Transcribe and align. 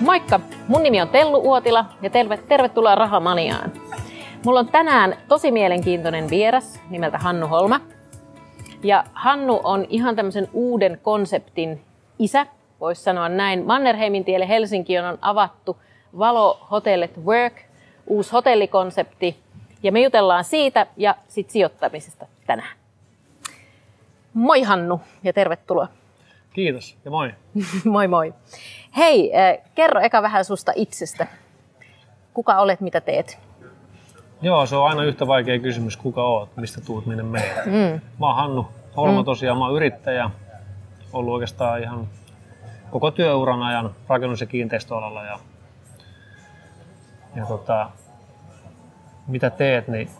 Moikka! 0.00 0.40
Mun 0.68 0.82
nimi 0.82 1.00
on 1.00 1.08
Tellu 1.08 1.38
Uotila 1.38 1.84
ja 2.02 2.10
terve, 2.10 2.36
tervetuloa 2.36 2.94
Rahamaniaan. 2.94 3.72
Mulla 4.44 4.60
on 4.60 4.68
tänään 4.68 5.16
tosi 5.28 5.50
mielenkiintoinen 5.50 6.30
vieras 6.30 6.80
nimeltä 6.90 7.18
Hannu 7.18 7.46
Holma. 7.46 7.80
Ja 8.82 9.04
Hannu 9.12 9.60
on 9.64 9.86
ihan 9.88 10.16
tämmöisen 10.16 10.48
uuden 10.52 10.98
konseptin 11.02 11.80
isä, 12.18 12.46
voisi 12.80 13.02
sanoa 13.02 13.28
näin. 13.28 13.66
Mannerheimin 13.66 14.24
tielle 14.24 14.48
Helsinki 14.48 14.98
on 14.98 15.18
avattu 15.20 15.76
Valo 16.18 16.66
Hotellet 16.70 17.24
Work, 17.24 17.54
uusi 18.06 18.32
hotellikonsepti. 18.32 19.43
Ja 19.84 19.92
me 19.92 20.00
jutellaan 20.00 20.44
siitä 20.44 20.86
ja 20.96 21.16
sit 21.28 21.50
sijoittamisesta 21.50 22.26
tänään. 22.46 22.76
Moi 24.34 24.62
Hannu 24.62 25.00
ja 25.22 25.32
tervetuloa. 25.32 25.88
Kiitos 26.52 26.96
ja 27.04 27.10
moi. 27.10 27.34
moi 27.84 28.08
moi. 28.08 28.34
Hei, 28.96 29.32
äh, 29.36 29.58
kerro 29.74 30.00
eka 30.00 30.22
vähän 30.22 30.44
susta 30.44 30.72
itsestä. 30.76 31.26
Kuka 32.34 32.58
olet, 32.58 32.80
mitä 32.80 33.00
teet? 33.00 33.38
Joo, 34.42 34.66
se 34.66 34.76
on 34.76 34.88
aina 34.88 35.04
yhtä 35.04 35.26
vaikea 35.26 35.58
kysymys, 35.58 35.96
kuka 35.96 36.24
oot, 36.24 36.56
mistä 36.56 36.80
tuut, 36.80 37.06
minne 37.06 37.22
menet. 37.22 37.66
Mm. 37.66 38.00
Mä 38.20 38.26
oon 38.26 38.36
Hannu 38.36 38.68
Holma 38.96 39.20
mm. 39.20 39.24
tosiaan, 39.24 39.58
mä 39.58 39.66
oon 39.66 39.76
yrittäjä. 39.76 40.30
Ollut 41.12 41.34
oikeastaan 41.34 41.82
ihan 41.82 42.08
koko 42.90 43.10
työuran 43.10 43.62
ajan 43.62 43.90
rakennus- 44.08 44.40
ja 44.40 44.46
kiinteistöalalla. 44.46 45.24
Ja, 45.24 45.38
ja 47.36 47.46
tota, 47.46 47.90
mitä 49.26 49.50
teet, 49.50 49.88
niin 49.88 50.10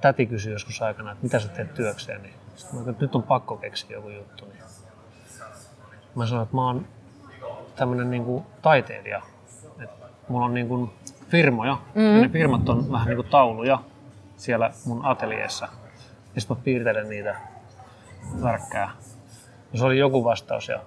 täti 0.00 0.26
kysyi 0.26 0.52
joskus 0.52 0.82
aikana, 0.82 1.12
että 1.12 1.24
mitä 1.24 1.38
sä 1.38 1.48
teet 1.48 1.74
työkseen. 1.74 2.22
Niin 2.22 2.34
sitten 2.56 2.80
mä 2.80 2.90
että 2.90 3.04
nyt 3.04 3.14
on 3.14 3.22
pakko 3.22 3.56
keksiä 3.56 3.96
joku 3.96 4.08
juttu. 4.08 4.44
Niin 4.44 4.62
mä 6.14 6.26
sanoin, 6.26 6.44
että 6.44 6.56
mä 6.56 6.66
oon 6.66 6.86
tämmönen 7.76 8.10
niinku 8.10 8.46
taiteilija. 8.62 9.22
Et 9.80 9.90
mulla 10.28 10.46
on 10.46 10.54
niinku 10.54 10.90
firmoja, 11.28 11.78
mm. 11.94 12.14
ja 12.14 12.22
ne 12.22 12.28
firmat 12.28 12.68
on 12.68 12.92
vähän 12.92 13.06
niinku 13.06 13.22
tauluja 13.22 13.78
siellä 14.36 14.70
mun 14.86 15.04
ateljeessa. 15.04 15.68
Ja 16.34 16.40
sitten 16.40 16.56
mä 16.56 16.62
piirtelen 16.64 17.08
niitä 17.08 17.36
värkkää. 18.42 18.90
Ja 19.72 19.78
se 19.78 19.84
oli 19.84 19.98
joku 19.98 20.24
vastaus. 20.24 20.68
Ja 20.68 20.80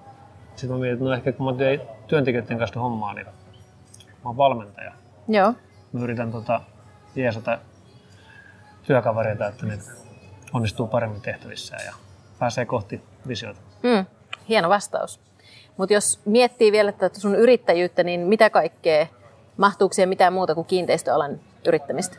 sitten 0.56 0.70
mä 0.70 0.78
mietin, 0.78 0.94
että 0.94 1.06
no 1.06 1.14
ehkä 1.14 1.32
kun 1.32 1.46
mä 1.46 1.58
teen 1.58 1.82
työntekijöiden 2.08 2.58
kanssa 2.58 2.80
hommaa, 2.80 3.14
niin 3.14 3.26
mä 3.26 3.32
oon 4.26 4.38
valmentaja. 4.38 4.92
Joo. 5.28 5.54
Mä 5.94 6.00
yritän 6.04 6.32
tota, 6.32 6.62
jeesata 7.22 7.60
työkavereita, 8.84 9.48
että 9.48 9.66
ne 9.66 9.80
onnistuu 10.54 10.88
paremmin 10.88 11.22
tehtävissään 11.22 11.86
ja 11.86 11.94
pääsee 12.40 12.66
kohti 12.66 13.02
visioita. 13.28 13.60
Mm. 13.84 14.06
Hieno 14.50 14.70
vastaus. 14.70 15.20
Mutta 15.78 15.94
jos 15.94 16.20
miettii 16.26 16.72
vielä 16.72 16.92
tätä 16.92 17.20
sun 17.20 17.36
yrittäjyyttä, 17.36 18.04
niin 18.04 18.20
mitä 18.20 18.50
kaikkea, 18.50 19.08
mahtuuko 19.58 19.94
siihen 19.94 20.10
mitään 20.10 20.34
muuta 20.34 20.56
kuin 20.56 20.68
kiinteistöalan 20.68 21.40
yrittämistä? 21.68 22.18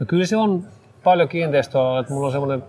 No 0.00 0.06
kyllä 0.06 0.26
se 0.26 0.36
on 0.36 0.64
paljon 1.04 1.28
kiinteistöalalla, 1.28 2.00
että 2.00 2.12
mulla 2.12 2.26
on 2.26 2.32
semmoinen 2.32 2.64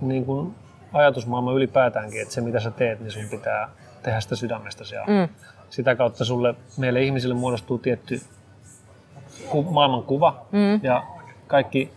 niin 0.00 0.24
kuin 0.24 0.54
ajatusmaailma 0.92 1.52
ylipäätäänkin, 1.52 2.22
että 2.22 2.34
se 2.34 2.40
mitä 2.40 2.60
sä 2.60 2.70
teet, 2.70 3.00
niin 3.00 3.10
sun 3.10 3.28
pitää 3.30 3.68
tehdä 4.02 4.20
sitä 4.20 4.36
sydämestä 4.36 4.84
ja 4.94 5.04
mm. 5.06 5.34
sitä 5.70 5.96
kautta 5.96 6.24
sulle, 6.24 6.54
meille 6.78 7.02
ihmisille 7.02 7.34
muodostuu 7.34 7.78
tietty 7.78 8.20
ku, 9.48 9.62
maailmankuva 9.62 10.46
mm. 10.52 10.80
ja 10.82 11.02
kaikki 11.46 11.92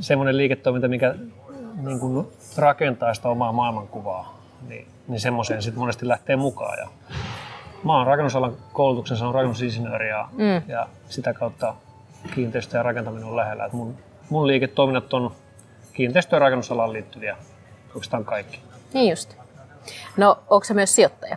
semmoinen 0.00 0.36
liiketoiminta, 0.36 0.88
mikä 0.88 1.14
niin 1.82 2.00
kuin 2.00 2.26
rakentaa 2.56 3.14
sitä 3.14 3.28
omaa 3.28 3.52
maailmankuvaa, 3.52 4.38
niin, 4.68 4.86
niin 5.08 5.20
semmoiseen 5.20 5.62
sitten 5.62 5.80
monesti 5.80 6.08
lähtee 6.08 6.36
mukaan. 6.36 6.78
Ja 6.78 6.88
mä 7.84 7.96
oon 7.96 8.06
rakennusalan 8.06 8.56
koulutuksen 8.72 9.16
saanut 9.16 9.34
rakennusinsinööri 9.34 10.08
ja, 10.08 10.28
mm. 10.32 10.62
ja 10.68 10.88
sitä 11.08 11.34
kautta 11.34 11.74
kiinteistö 12.34 12.76
ja 12.76 12.82
rakentaminen 12.82 13.28
on 13.28 13.36
lähellä. 13.36 13.64
Et 13.64 13.72
mun, 13.72 13.96
mun 14.30 14.46
liiketoiminnat 14.46 15.14
on 15.14 15.32
kiinteistö- 15.92 16.36
ja 16.36 16.40
rakennusalaan 16.40 16.92
liittyviä 16.92 17.36
oikeastaan 17.88 18.24
kaikki. 18.24 18.60
Niin 18.94 19.10
just. 19.10 19.36
No, 20.16 20.38
onko 20.50 20.64
se 20.64 20.74
myös 20.74 20.94
sijoittaja? 20.94 21.36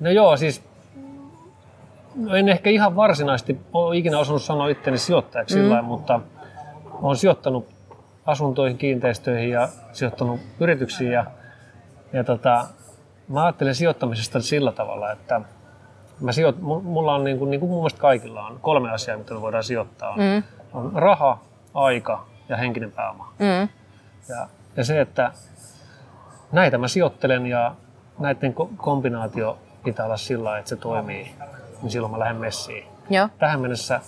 No 0.00 0.10
joo, 0.10 0.36
siis 0.36 0.62
no 2.16 2.36
en 2.36 2.48
ehkä 2.48 2.70
ihan 2.70 2.96
varsinaisesti 2.96 3.60
ole 3.72 3.96
ikinä 3.96 4.18
osannut 4.18 4.42
sanoa 4.42 4.68
itteni 4.68 4.98
sijoittajaksi 4.98 5.56
mm. 5.56 5.62
sillä 5.62 5.82
mutta 5.82 6.20
olen 7.02 7.16
sijoittanut 7.16 7.74
asuntoihin, 8.26 8.78
kiinteistöihin 8.78 9.50
ja 9.50 9.68
sijoittanut 9.92 10.40
yrityksiin. 10.60 11.12
Ja, 11.12 11.24
ja 12.12 12.24
tota, 12.24 12.66
mä 13.28 13.44
ajattelen 13.44 13.74
sijoittamisesta 13.74 14.40
sillä 14.40 14.72
tavalla, 14.72 15.12
että 15.12 15.40
mä 16.20 16.32
sijoit, 16.32 16.60
mulla 16.60 17.14
on 17.14 17.24
niin 17.24 17.38
kuin, 17.38 17.50
niin 17.50 17.60
kuin 17.60 17.70
mun 17.70 17.78
mielestä 17.78 18.00
kaikilla 18.00 18.46
on 18.46 18.58
kolme 18.60 18.90
asiaa, 18.90 19.16
mitä 19.16 19.34
me 19.34 19.40
voidaan 19.40 19.64
sijoittaa. 19.64 20.16
Mm. 20.16 20.42
On 20.72 20.92
raha, 20.94 21.38
aika 21.74 22.26
ja 22.48 22.56
henkinen 22.56 22.92
pääoma. 22.92 23.32
Mm. 23.38 23.68
Ja, 24.28 24.48
ja 24.76 24.84
se, 24.84 25.00
että 25.00 25.32
näitä 26.52 26.78
mä 26.78 26.88
sijoittelen 26.88 27.46
ja 27.46 27.74
näiden 28.18 28.54
kombinaatio 28.76 29.58
pitää 29.84 30.06
olla 30.06 30.16
sillä 30.16 30.58
että 30.58 30.68
se 30.68 30.76
toimii, 30.76 31.34
niin 31.84 31.90
silloin 31.90 32.12
mä 32.12 32.18
lähden 32.18 32.36
messiin. 32.36 32.86
Joo. 33.10 33.28
Tähän 33.38 33.60
mennessä 33.60 34.00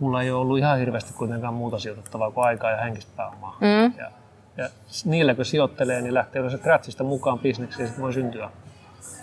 mulla 0.00 0.22
ei 0.22 0.30
ole 0.30 0.40
ollut 0.40 0.58
ihan 0.58 0.78
hirveästi 0.78 1.12
kuitenkaan 1.12 1.54
muuta 1.54 1.78
sijoitettavaa 1.78 2.30
kuin 2.30 2.44
aikaa 2.44 2.70
ja 2.70 2.76
henkistä 2.76 3.12
pääomaa. 3.16 3.56
Mm. 3.60 3.98
Ja, 3.98 4.10
ja 4.56 4.68
niillä 5.04 5.34
kun 5.34 5.44
sijoittelee, 5.44 6.02
niin 6.02 6.14
lähtee 6.14 6.40
yleensä 6.40 6.58
krätsistä 6.58 7.04
mukaan 7.04 7.38
bisneksiin, 7.38 7.86
sitten 7.86 8.02
voi 8.02 8.12
syntyä 8.12 8.50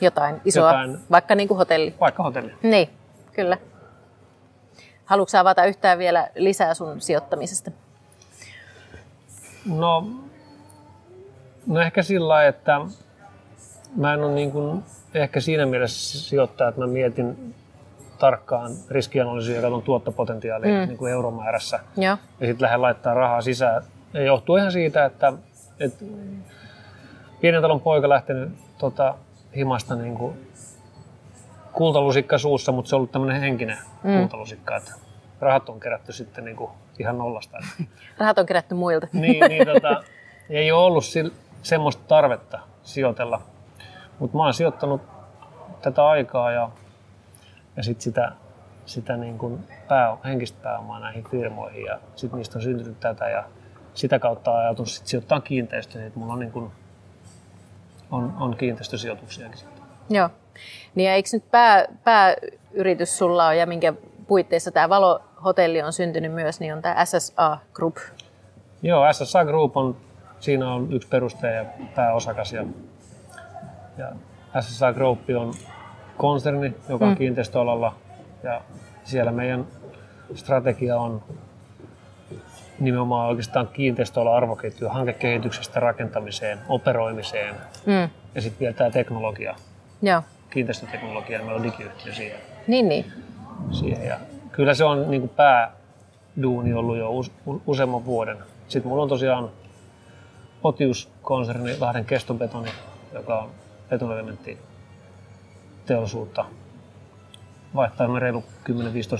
jotain 0.01 0.41
isoa, 0.45 0.67
jotain, 0.67 0.99
vaikka 1.11 1.35
niin 1.35 1.47
kuin 1.47 1.57
hotelli. 1.57 1.95
Vaikka 1.99 2.23
hotelli. 2.23 2.53
Niin, 2.63 2.89
kyllä. 3.33 3.57
Haluatko 5.05 5.37
avata 5.37 5.65
yhtään 5.65 5.97
vielä 5.97 6.29
lisää 6.35 6.73
sun 6.73 7.01
sijoittamisesta? 7.01 7.71
No, 9.65 10.07
no 11.67 11.81
ehkä 11.81 12.03
sillä 12.03 12.47
että 12.47 12.81
mä 13.95 14.13
en 14.13 14.23
ole 14.23 14.31
niin 14.31 14.51
kuin, 14.51 14.83
ehkä 15.13 15.39
siinä 15.39 15.65
mielessä 15.65 16.19
sijoittaja, 16.19 16.67
että 16.67 16.81
mä 16.81 16.87
mietin 16.87 17.55
tarkkaan 18.19 18.71
riskianalyysiä 18.89 19.55
ja 19.55 19.61
katson 19.61 19.81
tuottopotentiaalia 19.81 20.81
mm. 20.81 20.87
niin 20.87 20.97
kuin 20.97 21.11
euromäärässä. 21.11 21.79
Ja, 21.97 22.17
ja 22.39 22.47
sitten 22.47 22.61
lähden 22.65 22.81
laittaa 22.81 23.13
rahaa 23.13 23.41
sisään. 23.41 23.83
Ja 24.13 24.23
johtuu 24.23 24.55
ihan 24.55 24.71
siitä, 24.71 25.05
että, 25.05 25.33
että 25.79 26.05
pienen 27.41 27.61
talon 27.61 27.81
poika 27.81 28.09
lähtenyt 28.09 28.49
tota, 28.77 29.15
himasta 29.55 29.95
niin 29.95 30.15
kuin 30.15 30.47
kultalusikka 31.73 32.37
suussa, 32.37 32.71
mutta 32.71 32.89
se 32.89 32.95
on 32.95 32.97
ollut 32.97 33.11
tämmöinen 33.11 33.41
henkinen 33.41 33.77
mm. 34.03 34.19
kultalusikka, 34.19 34.77
että 34.77 34.91
rahat 35.39 35.69
on 35.69 35.79
kerätty 35.79 36.13
sitten 36.13 36.45
niin 36.45 36.55
kuin 36.55 36.71
ihan 36.99 37.17
nollasta. 37.17 37.57
rahat 38.19 38.37
on 38.39 38.45
kerätty 38.45 38.75
muilta. 38.75 39.07
niin, 39.13 39.45
niin 39.49 39.67
tota, 39.67 40.03
ei 40.49 40.71
ole 40.71 40.83
ollut 40.83 41.05
sil, 41.11 41.29
semmoista 41.61 42.03
tarvetta 42.07 42.59
sijoitella. 42.83 43.41
Mutta 44.19 44.37
mä 44.37 44.43
oon 44.43 44.53
sijoittanut 44.53 45.01
tätä 45.81 46.07
aikaa 46.07 46.51
ja 46.51 46.69
ja 47.77 47.83
sitten 47.83 48.01
sitä, 48.01 48.31
sitä 48.85 49.17
niin 49.17 49.37
kuin 49.37 49.63
pää, 49.87 50.17
henkistä 50.25 50.59
pääomaa 50.63 50.99
näihin 50.99 51.23
firmoihin 51.31 51.85
ja 51.85 51.99
sitten 52.15 52.37
niistä 52.37 52.59
on 52.59 52.63
syntynyt 52.63 52.99
tätä 52.99 53.29
ja 53.29 53.43
sitä 53.93 54.19
kautta 54.19 54.57
ajatus 54.57 54.95
sit 54.95 55.07
sijoittaa 55.07 55.41
kiinteistöihin, 55.41 56.07
että 56.07 56.19
mulla 56.19 56.33
on, 56.33 56.39
niin 56.39 56.51
kuin, 56.51 56.71
on, 58.11 58.33
on 58.39 58.55
kiinteistösijoituksiakin 58.57 59.57
sitten. 59.57 59.83
Joo. 60.09 60.29
Niin 60.95 61.07
ja 61.07 61.13
eikö 61.13 61.29
nyt 61.33 61.51
pää, 61.51 61.85
pääyritys 62.03 63.17
sulla 63.17 63.47
on 63.47 63.57
ja 63.57 63.67
minkä 63.67 63.93
puitteissa 64.27 64.71
tämä 64.71 64.89
Valo-hotelli 64.89 65.81
on 65.81 65.93
syntynyt 65.93 66.33
myös, 66.33 66.59
niin 66.59 66.73
on 66.73 66.81
tämä 66.81 67.05
SSA 67.05 67.57
Group. 67.73 67.97
Joo, 68.81 69.13
SSA 69.13 69.45
Group 69.45 69.77
on, 69.77 69.97
siinä 70.39 70.73
on 70.73 70.93
yksi 70.93 71.07
perustaja 71.07 71.53
ja 71.53 71.65
pääosakas 71.95 72.53
ja, 72.53 72.65
ja 73.97 74.11
SSA 74.61 74.93
Group 74.93 75.19
on 75.39 75.53
konserni, 76.19 76.73
joka 76.89 77.05
on 77.05 77.11
mm. 77.11 77.17
kiinteistöalalla. 77.17 77.95
Ja 78.43 78.61
siellä 79.03 79.31
meidän 79.31 79.67
strategia 80.35 80.97
on 80.97 81.23
nimenomaan 82.79 83.29
oikeastaan 83.29 83.67
kiinteistöalan 83.67 84.33
arvoketju 84.33 84.89
hankekehityksestä 84.89 85.79
rakentamiseen, 85.79 86.59
operoimiseen 86.69 87.55
mm. 87.85 88.09
ja 88.35 88.41
sitten 88.41 88.59
vielä 88.59 88.73
tämä 88.73 88.89
teknologia, 88.89 89.55
Joo. 90.01 90.21
kiinteistöteknologia 90.49 91.37
ja 91.37 91.45
meillä 91.45 91.57
on 91.57 91.63
digiyhtiö 91.63 92.13
siihen. 92.13 92.39
Niin, 92.67 92.89
niin. 92.89 93.05
siihen. 93.71 94.07
Ja 94.07 94.17
kyllä 94.51 94.73
se 94.73 94.83
on 94.83 95.11
niin 95.11 95.21
kuin 95.21 95.31
pääduuni 95.35 96.73
ollut 96.73 96.97
jo 96.97 97.11
useamman 97.65 98.05
vuoden. 98.05 98.37
Sitten 98.67 98.89
mulla 98.89 99.03
on 99.03 99.09
tosiaan 99.09 99.49
Potius-konserni 100.61 101.79
Lahden 101.79 102.05
kestobetoni, 102.05 102.69
joka 103.13 103.39
on 103.39 103.49
betonielementti 103.89 104.57
teollisuutta 105.89 106.45
vaihtaa 107.75 108.19
reilu 108.19 108.43
10-15 108.69 108.73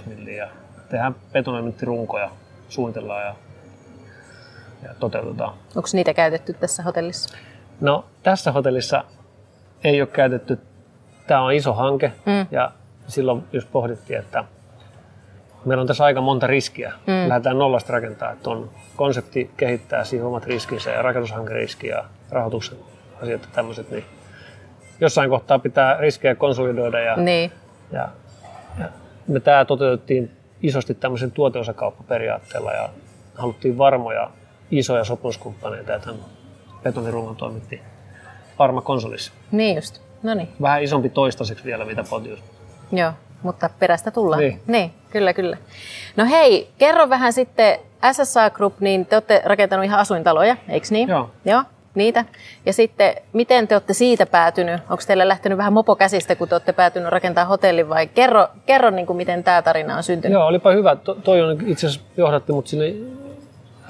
milliä. 0.05 0.49
Tehdään 0.89 1.15
betonoimenttirunkoja, 1.33 2.29
suunnitellaan 2.69 3.23
ja 3.25 3.35
ja 4.83 4.93
toteutetaan. 4.99 5.53
Onko 5.75 5.89
niitä 5.93 6.13
käytetty 6.13 6.53
tässä 6.53 6.83
hotellissa? 6.83 7.37
No 7.81 8.05
tässä 8.23 8.51
hotellissa 8.51 9.03
ei 9.83 10.01
ole 10.01 10.09
käytetty, 10.09 10.59
tämä 11.27 11.41
on 11.41 11.53
iso 11.53 11.73
hanke 11.73 12.11
mm. 12.25 12.47
ja 12.51 12.71
silloin 13.07 13.43
just 13.53 13.71
pohdittiin, 13.71 14.19
että 14.19 14.43
meillä 15.65 15.81
on 15.81 15.87
tässä 15.87 16.03
aika 16.03 16.21
monta 16.21 16.47
riskiä. 16.47 16.93
Mm. 17.07 17.29
Lähdetään 17.29 17.57
nollasta 17.57 17.93
rakentaa, 17.93 18.31
että 18.31 18.49
on 18.49 18.69
konsepti 18.95 19.51
kehittää 19.57 20.03
siihen 20.03 20.27
omat 20.27 20.45
riskinsä 20.45 20.91
ja 20.91 21.01
rakennushankeriski 21.01 21.87
ja 21.87 22.05
rahoituksen 22.29 22.77
asiat 23.21 23.41
ja 23.41 23.47
tämmöiset, 23.53 23.91
niin 23.91 24.05
jossain 25.01 25.29
kohtaa 25.29 25.59
pitää 25.59 25.97
riskejä 25.97 26.35
konsolidoida 26.35 26.99
ja, 26.99 27.15
niin. 27.15 27.51
ja, 27.91 28.09
ja 28.79 28.85
me 29.27 29.39
tämä 29.39 29.65
toteutettiin 29.65 30.31
isosti 30.61 30.93
tämmöisen 30.93 31.31
tuoteosakauppaperiaatteella 31.31 32.71
ja 32.71 32.89
haluttiin 33.35 33.77
varmoja 33.77 34.29
isoja 34.71 35.03
sopimuskumppaneita 35.03 35.91
ja 35.91 35.99
tämän 35.99 36.19
betonirungon 36.83 37.35
toimitti 37.35 37.81
Parma 38.57 38.81
konsolissa. 38.81 39.33
Niin 39.51 39.75
just, 39.75 40.01
no 40.23 40.33
niin. 40.33 40.49
Vähän 40.61 40.83
isompi 40.83 41.09
toistaiseksi 41.09 41.65
vielä 41.65 41.85
mitä 41.85 42.03
Potius. 42.09 42.43
Joo, 42.91 43.11
mutta 43.43 43.69
perästä 43.79 44.11
tullaan. 44.11 44.39
Niin. 44.39 44.61
niin, 44.67 44.91
kyllä, 45.09 45.33
kyllä. 45.33 45.57
No 46.15 46.25
hei, 46.25 46.69
kerro 46.77 47.09
vähän 47.09 47.33
sitten 47.33 47.79
SSA 48.11 48.49
Group, 48.49 48.79
niin 48.79 49.05
te 49.05 49.15
olette 49.15 49.41
rakentanut 49.45 49.85
ihan 49.85 49.99
asuintaloja, 49.99 50.57
eikö 50.69 50.87
niin? 50.89 51.09
Joo. 51.09 51.29
Joo, 51.45 51.63
niitä. 51.99 52.25
Ja 52.65 52.73
sitten, 52.73 53.15
miten 53.33 53.67
te 53.67 53.75
olette 53.75 53.93
siitä 53.93 54.25
päätynyt? 54.25 54.81
Onko 54.89 55.03
teillä 55.07 55.27
lähtenyt 55.27 55.57
vähän 55.57 55.73
mopo 55.73 55.95
käsistä, 55.95 56.35
kun 56.35 56.47
te 56.47 56.55
olette 56.55 56.73
päätynyt 56.73 57.09
rakentaa 57.09 57.45
hotellin 57.45 57.89
vai 57.89 58.07
kerro, 58.07 58.47
kerro 58.65 58.89
niin 58.89 59.05
kuin, 59.05 59.17
miten 59.17 59.43
tämä 59.43 59.61
tarina 59.61 59.97
on 59.97 60.03
syntynyt? 60.03 60.33
Joo, 60.33 60.45
olipa 60.45 60.71
hyvä. 60.71 60.95
To, 60.95 61.15
toi 61.15 61.41
on 61.41 61.57
itse 61.65 61.87
asiassa 61.87 62.05
johdatti 62.17 62.51
mut 62.51 62.67
sinne 62.67 62.93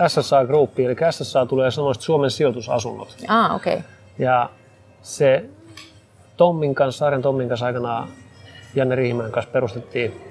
SSA 0.07 0.45
Groupiin, 0.45 0.89
eli 0.89 1.11
SSA 1.11 1.45
tulee 1.45 1.71
sanoista 1.71 2.03
Suomen 2.03 2.31
sijoitusasunnot. 2.31 3.15
Ah, 3.27 3.55
okei. 3.55 3.73
Okay. 3.73 3.85
Ja 4.19 4.49
se 5.01 5.45
Tommin 6.37 6.75
kanssa, 6.75 6.99
Saaren 6.99 7.21
Tommin 7.21 7.47
kanssa 7.47 7.65
aikanaan 7.65 8.07
Janne 8.75 8.95
Riihimäen 8.95 9.31
kanssa 9.31 9.51
perustettiin 9.51 10.21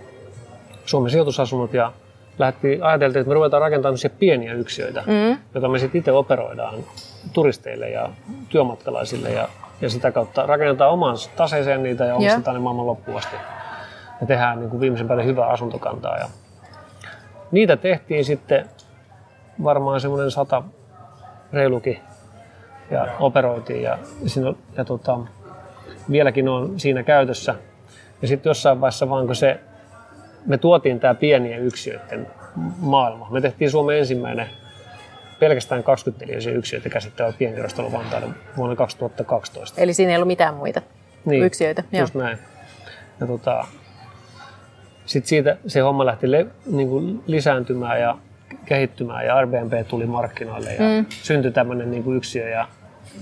Suomen 0.84 1.10
sijoitusasunnot 1.10 1.74
ja 1.74 1.92
lähti, 2.38 2.78
ajateltiin, 2.82 3.20
että 3.20 3.28
me 3.28 3.34
ruvetaan 3.34 3.60
rakentamaan 3.60 3.98
pieniä 4.18 4.52
yksiöitä, 4.52 5.02
mm. 5.06 5.38
joita 5.54 5.68
me 5.68 5.78
sitten 5.78 5.98
itse 5.98 6.12
operoidaan 6.12 6.74
turisteille 7.32 7.90
ja 7.90 8.10
työmatkalaisille 8.48 9.30
ja, 9.30 9.48
ja 9.80 9.90
sitä 9.90 10.12
kautta 10.12 10.46
rakennetaan 10.46 10.90
oman 10.90 11.16
taseeseen 11.36 11.82
niitä 11.82 12.04
ja 12.04 12.14
omistetaan 12.14 12.44
yeah. 12.46 12.54
ne 12.54 12.60
maailman 12.60 12.86
loppuun 12.86 13.16
asti. 13.18 13.36
Ja 14.20 14.26
tehdään 14.26 14.60
niin 14.60 14.70
kuin 14.70 14.80
viimeisen 14.80 15.08
päälle 15.08 15.24
hyvää 15.24 15.46
asuntokantaa. 15.46 16.18
Ja 16.18 16.28
niitä 17.50 17.76
tehtiin 17.76 18.24
sitten 18.24 18.68
varmaan 19.64 20.00
semmoinen 20.00 20.30
sata 20.30 20.62
reilukin 21.52 22.00
ja 22.90 23.06
operoitiin 23.20 23.82
ja, 23.82 23.98
siinä, 24.26 24.52
ja 24.76 24.84
tota, 24.84 25.18
vieläkin 26.10 26.48
on 26.48 26.80
siinä 26.80 27.02
käytössä. 27.02 27.54
Ja 28.22 28.28
sitten 28.28 28.50
jossain 28.50 28.80
vaiheessa 28.80 29.10
vaan 29.10 29.26
kun 29.26 29.36
se, 29.36 29.60
me 30.46 30.58
tuotiin 30.58 31.00
tämä 31.00 31.14
pienien 31.14 31.60
yksiöiden 31.60 32.26
maailma. 32.78 33.26
Me 33.30 33.40
tehtiin 33.40 33.70
Suomen 33.70 33.98
ensimmäinen 33.98 34.46
pelkästään 35.38 35.82
24 35.82 36.52
yksiöitä 36.52 36.88
käsittävä 36.88 37.32
pienkerrostalo 37.32 37.92
Vantaalle 37.92 38.28
vuonna 38.56 38.76
2012. 38.76 39.80
Eli 39.80 39.94
siinä 39.94 40.12
ei 40.12 40.16
ollut 40.16 40.26
mitään 40.26 40.54
muita 40.54 40.82
niin, 41.24 41.44
yksiöitä. 41.44 41.82
just 42.00 42.14
Joo. 42.14 42.24
näin. 42.24 42.38
Ja 43.20 43.26
tota, 43.26 43.64
sitten 45.06 45.28
siitä 45.28 45.56
se 45.66 45.80
homma 45.80 46.06
lähti 46.06 46.30
le, 46.30 46.46
niin 46.72 46.88
kuin 46.88 47.22
lisääntymään 47.26 48.00
ja 48.00 48.18
kehittymään 48.66 49.26
ja 49.26 49.36
Airbnb 49.36 49.72
tuli 49.88 50.06
markkinoille 50.06 50.74
ja 50.74 50.80
mm. 50.80 51.06
syntyi 51.08 51.52
tämmöinen 51.52 51.90
niin 51.90 52.16
yksiö 52.16 52.48
ja 52.48 52.66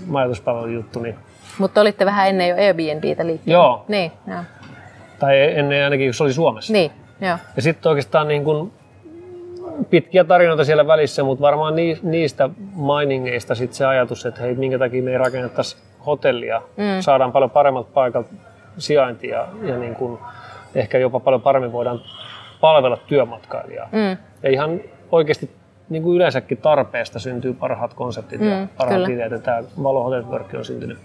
majoituspalvelujuttu. 0.07 1.01
Niin... 1.01 1.15
Mutta 1.59 1.81
olitte 1.81 2.07
vähän 2.07 2.29
ennen 2.29 2.49
jo 2.49 2.57
Airbnbtä 2.57 3.27
liikkeelle. 3.27 3.53
Joo. 3.53 3.85
Niin, 3.89 4.13
joo. 4.27 4.41
Tai 5.19 5.59
ennen 5.59 5.85
ainakin, 5.85 6.07
kun 6.07 6.15
se 6.15 6.23
oli 6.23 6.33
Suomessa. 6.33 6.73
Niin, 6.73 6.91
joo. 7.21 7.39
Ja 7.57 7.63
sitten 7.63 7.91
oikeastaan 7.91 8.29
niin 8.29 8.45
kuin 8.45 8.73
pitkiä 9.91 10.25
tarinoita 10.25 10.65
siellä 10.65 10.87
välissä, 10.87 11.25
mutta 11.25 11.43
varmaan 11.43 11.75
niistä 12.03 12.51
miningeista 12.97 13.55
sit 13.55 13.73
se 13.73 13.87
ajatus, 13.87 14.27
että 14.27 14.41
hei, 14.41 14.55
minkä 14.55 14.79
takia 14.79 15.03
me 15.03 15.11
ei 15.11 15.19
rakennettaisi 15.19 15.77
hotellia, 16.07 16.63
mm. 16.77 17.01
saadaan 17.01 17.33
paljon 17.33 17.51
paremmat 17.51 17.95
paikat 17.95 18.27
sijaintia 18.79 19.47
ja 19.63 19.79
niin 19.79 19.95
kuin 19.95 20.19
ehkä 20.75 20.99
jopa 20.99 21.21
paljon 21.21 21.43
paremmin 21.43 21.73
voidaan 21.73 22.01
palvella 22.61 22.97
työmatkailijaa. 22.97 23.89
Mm. 23.93 24.17
Ja 24.43 24.51
ihan 24.51 24.81
oikeasti 25.13 25.51
niin 25.89 26.03
kuin 26.03 26.17
yleensäkin 26.17 26.59
tarpeesta 26.59 27.19
syntyy 27.19 27.55
parhaat 27.55 27.95
konseptit 27.95 28.41
mm, 28.41 28.47
ja 28.49 28.67
parhaat 28.77 29.09
ideat. 29.09 29.33
Ja 29.33 29.39
tämä 29.39 29.63
Valo 29.83 30.03
Hotel 30.03 30.25
on 30.59 30.65
syntynyt 30.65 30.99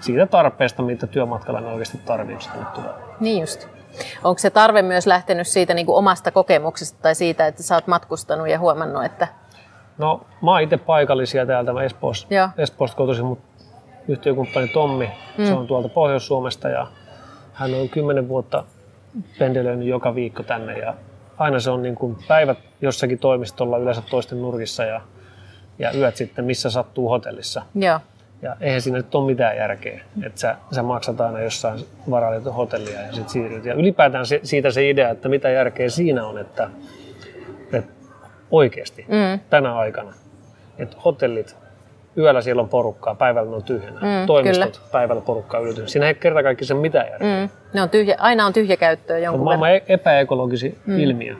siitä 0.00 0.26
tarpeesta, 0.26 0.82
mitä 0.82 1.06
työmatkalla 1.06 1.60
oikeasti 1.60 1.98
tarvitsee 2.04 2.52
tänne 2.74 2.90
Niin 3.20 3.40
just. 3.40 3.75
Onko 4.24 4.38
se 4.38 4.50
tarve 4.50 4.82
myös 4.82 5.06
lähtenyt 5.06 5.46
siitä 5.46 5.74
niin 5.74 5.86
kuin 5.86 5.96
omasta 5.96 6.30
kokemuksesta 6.30 6.98
tai 7.02 7.14
siitä, 7.14 7.46
että 7.46 7.62
sä 7.62 7.74
oot 7.74 7.86
matkustanut 7.86 8.48
ja 8.48 8.58
huomannut, 8.58 9.04
että... 9.04 9.28
No 9.98 10.26
mä 10.42 10.50
oon 10.50 10.60
itse 10.60 10.76
paikallisia 10.76 11.46
täältä 11.46 11.72
mä 11.72 11.82
Espoosta, 11.82 12.28
Espoosta 12.58 12.96
kotoisin, 12.96 13.24
mutta 13.24 13.64
yhtiökumppani 14.08 14.68
Tommi, 14.68 15.10
mm. 15.38 15.46
se 15.46 15.52
on 15.52 15.66
tuolta 15.66 15.88
Pohjois-Suomesta 15.88 16.68
ja 16.68 16.86
hän 17.52 17.74
on 17.74 17.88
kymmenen 17.88 18.28
vuotta 18.28 18.64
pendelöinyt 19.38 19.88
joka 19.88 20.14
viikko 20.14 20.42
tänne 20.42 20.78
ja 20.78 20.94
aina 21.38 21.60
se 21.60 21.70
on 21.70 21.82
niin 21.82 21.94
kuin 21.94 22.18
päivät 22.28 22.58
jossakin 22.80 23.18
toimistolla 23.18 23.78
yleensä 23.78 24.02
toisten 24.10 24.42
nurkissa 24.42 24.84
ja, 24.84 25.00
ja 25.78 25.92
yöt 25.96 26.16
sitten 26.16 26.44
missä 26.44 26.70
sattuu 26.70 27.08
hotellissa. 27.08 27.62
Joo. 27.74 28.00
Ja 28.42 28.56
eihän 28.60 28.80
siinä 28.80 28.98
nyt 28.98 29.14
ole 29.14 29.26
mitään 29.26 29.56
järkeä, 29.56 30.00
että 30.22 30.40
sä, 30.40 30.56
sä 30.72 30.82
maksat 30.82 31.20
aina 31.20 31.40
jossain 31.40 31.80
varallisuutta 32.10 32.52
hotellia 32.52 33.00
ja 33.00 33.12
sitten 33.12 33.28
siirryt. 33.28 33.64
Ja 33.64 33.74
ylipäätään 33.74 34.26
se, 34.26 34.40
siitä 34.42 34.70
se 34.70 34.88
idea, 34.88 35.10
että 35.10 35.28
mitä 35.28 35.48
järkeä 35.48 35.88
siinä 35.88 36.26
on, 36.26 36.38
että, 36.38 36.70
että 37.72 37.92
oikeasti 38.50 39.06
mm. 39.08 39.40
tänä 39.50 39.76
aikana, 39.76 40.12
että 40.78 40.96
hotellit, 41.04 41.56
yöllä 42.18 42.40
siellä 42.40 42.62
on 42.62 42.68
porukkaa, 42.68 43.14
päivällä 43.14 43.56
on 43.56 43.62
tyhjänä, 43.62 44.00
mm, 44.00 44.26
toimistot, 44.26 44.76
kyllä. 44.76 44.88
päivällä 44.92 45.22
porukkaa 45.22 45.60
yli 45.60 45.88
Siinä 45.88 46.06
ei 46.06 46.14
kerta 46.14 46.42
kaikki 46.42 46.64
se 46.64 46.74
mitään 46.74 47.08
järkeä. 47.10 47.40
Mm. 47.40 47.48
Ne 47.74 47.82
on 47.82 47.90
tyhjä, 47.90 48.16
aina 48.18 48.46
on 48.46 48.52
tyhjä 48.52 48.76
käyttöä 48.76 49.18
jonkun 49.18 49.40
on 49.40 49.44
maailman 49.44 49.70
verran. 49.70 49.90
epäekologisi 49.90 50.78
mm. 50.86 50.98
ilmiö, 50.98 51.36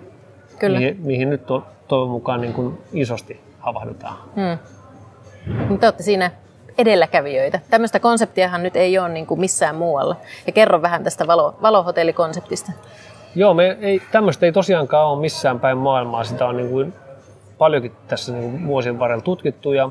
kyllä. 0.59 0.79
Mihin, 0.79 0.97
mihin 1.01 1.31
nyt 1.31 1.47
to, 1.47 1.67
toivon 1.89 2.11
mukaan 2.11 2.41
niin 2.41 2.53
kuin 2.53 2.79
isosti 2.93 3.41
havahdutaan. 3.59 4.17
Mm. 4.37 5.79
Te 5.79 5.87
olette 5.87 6.03
siinä 6.03 6.31
edelläkävijöitä. 6.79 7.61
Tämmöistä 7.71 8.01
konseptiahan 8.01 8.63
nyt 8.63 8.77
ei 8.77 8.99
ole 8.99 9.09
niin 9.09 9.27
kuin 9.27 9.41
missään 9.41 9.75
muualla. 9.75 10.17
Ja 10.47 10.53
kerro 10.53 10.83
vähän 10.83 11.05
tästä 11.05 11.27
valo, 11.27 11.55
valohotellikonseptista. 11.63 12.73
Joo, 13.35 13.55
me 13.55 13.79
ei, 13.81 14.03
tämmöistä 14.13 14.47
ei 14.47 14.53
tosiaankaan 14.53 15.07
ole 15.07 15.21
missään 15.21 15.61
päin 15.61 15.79
maailmaa. 15.79 16.25
Sitä 16.25 16.47
on 16.47 16.57
niin 16.57 16.71
kuin 16.71 16.93
paljonkin 17.59 17.93
tässä 18.09 18.33
niin 18.33 18.51
kuin 18.51 18.67
vuosien 18.67 18.99
varrella 18.99 19.23
tutkittu. 19.23 19.73
Ja, 19.73 19.91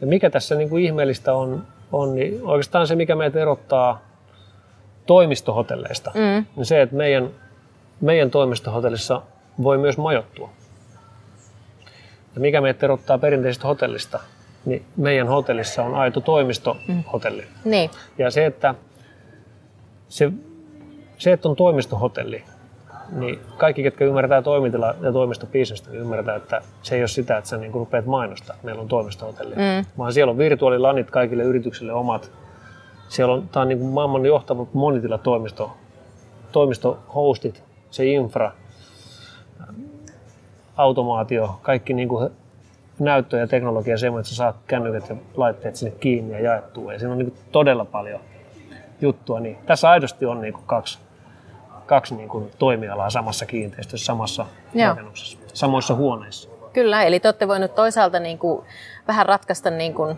ja 0.00 0.06
mikä 0.06 0.30
tässä 0.30 0.54
niin 0.54 0.68
kuin 0.68 0.84
ihmeellistä 0.84 1.34
on, 1.34 1.66
on, 1.92 2.14
niin 2.14 2.40
oikeastaan 2.42 2.86
se, 2.86 2.96
mikä 2.96 3.14
meitä 3.14 3.40
erottaa 3.40 4.00
toimistohotelleista, 5.06 6.10
mm. 6.14 6.44
niin 6.56 6.66
se, 6.66 6.82
että 6.82 6.96
meidän, 6.96 7.30
meidän 8.00 8.30
toimistohotellissa 8.30 9.22
voi 9.62 9.78
myös 9.78 9.98
majoittua. 9.98 10.50
Ja 12.34 12.40
mikä 12.40 12.60
meitä 12.60 12.86
erottaa 12.86 13.18
perinteisestä 13.18 13.68
hotellista, 13.68 14.20
niin 14.64 14.84
meidän 14.96 15.28
hotellissa 15.28 15.82
on 15.82 15.94
aito 15.94 16.20
toimistohotelli. 16.20 17.42
Mm. 17.42 17.70
Niin. 17.70 17.90
Ja 18.18 18.30
se, 18.30 18.46
että 18.46 18.74
se, 20.08 20.32
se, 21.18 21.32
että 21.32 21.48
on 21.48 21.56
toimistohotelli, 21.56 22.44
niin 23.12 23.40
kaikki, 23.56 23.82
ketkä 23.82 24.04
ymmärtää 24.04 24.42
toimitila- 24.42 24.94
ja 25.00 25.12
toimistobisnestä, 25.12 25.90
niin 25.90 26.00
ymmärtää, 26.00 26.36
että 26.36 26.62
se 26.82 26.94
ei 26.94 27.00
ole 27.02 27.08
sitä, 27.08 27.38
että 27.38 27.50
sä 27.50 27.56
niin 27.56 27.74
rupeat 27.74 28.06
mainostaa, 28.06 28.54
että 28.54 28.66
meillä 28.66 28.82
on 28.82 28.88
toimistohotelli. 28.88 29.54
Mm. 29.54 29.84
Vaan 29.98 30.12
siellä 30.12 30.30
on 30.30 30.38
virtuaalilanit 30.38 31.10
kaikille 31.10 31.42
yrityksille 31.42 31.92
omat. 31.92 32.32
Siellä 33.08 33.34
on, 33.34 33.48
tämä 33.48 33.62
on 33.62 33.68
niin 33.68 33.78
kuin 33.78 33.90
maailman 33.92 34.26
johtava 34.26 34.66
monitila-toimisto, 34.72 35.76
toimistohostit, 36.52 37.62
se 37.90 38.06
infra, 38.06 38.52
automaatio, 40.76 41.58
kaikki 41.62 41.94
niin 41.94 42.08
kuin 42.08 42.30
näyttö 43.00 43.36
ja 43.36 43.46
teknologia 43.46 43.98
semmoinen, 43.98 44.20
että 44.20 44.30
sä 44.30 44.36
saat 44.36 44.56
kännykät 44.66 45.08
ja 45.08 45.16
laitteet 45.34 45.76
sinne 45.76 45.96
kiinni 46.00 46.32
ja 46.32 46.40
jaettua. 46.40 46.92
Ja 46.92 46.98
siinä 46.98 47.12
on 47.12 47.18
niin 47.18 47.34
todella 47.52 47.84
paljon 47.84 48.20
juttua. 49.00 49.40
Niin 49.40 49.58
tässä 49.66 49.90
aidosti 49.90 50.26
on 50.26 50.40
niin 50.40 50.54
kaksi, 50.66 50.98
kaksi 51.86 52.14
niin 52.14 52.28
kuin 52.28 52.50
toimialaa 52.58 53.10
samassa 53.10 53.46
kiinteistössä, 53.46 54.06
samassa 54.06 54.46
Joo. 54.74 54.88
rakennuksessa, 54.88 55.38
samoissa 55.52 55.94
huoneissa. 55.94 56.50
Kyllä, 56.72 57.02
eli 57.02 57.20
te 57.20 57.28
olette 57.28 57.48
voineet 57.48 57.74
toisaalta 57.74 58.20
niin 58.20 58.38
kuin 58.38 58.66
vähän 59.08 59.26
ratkaista 59.26 59.70
niin 59.70 59.94
kuin 59.94 60.16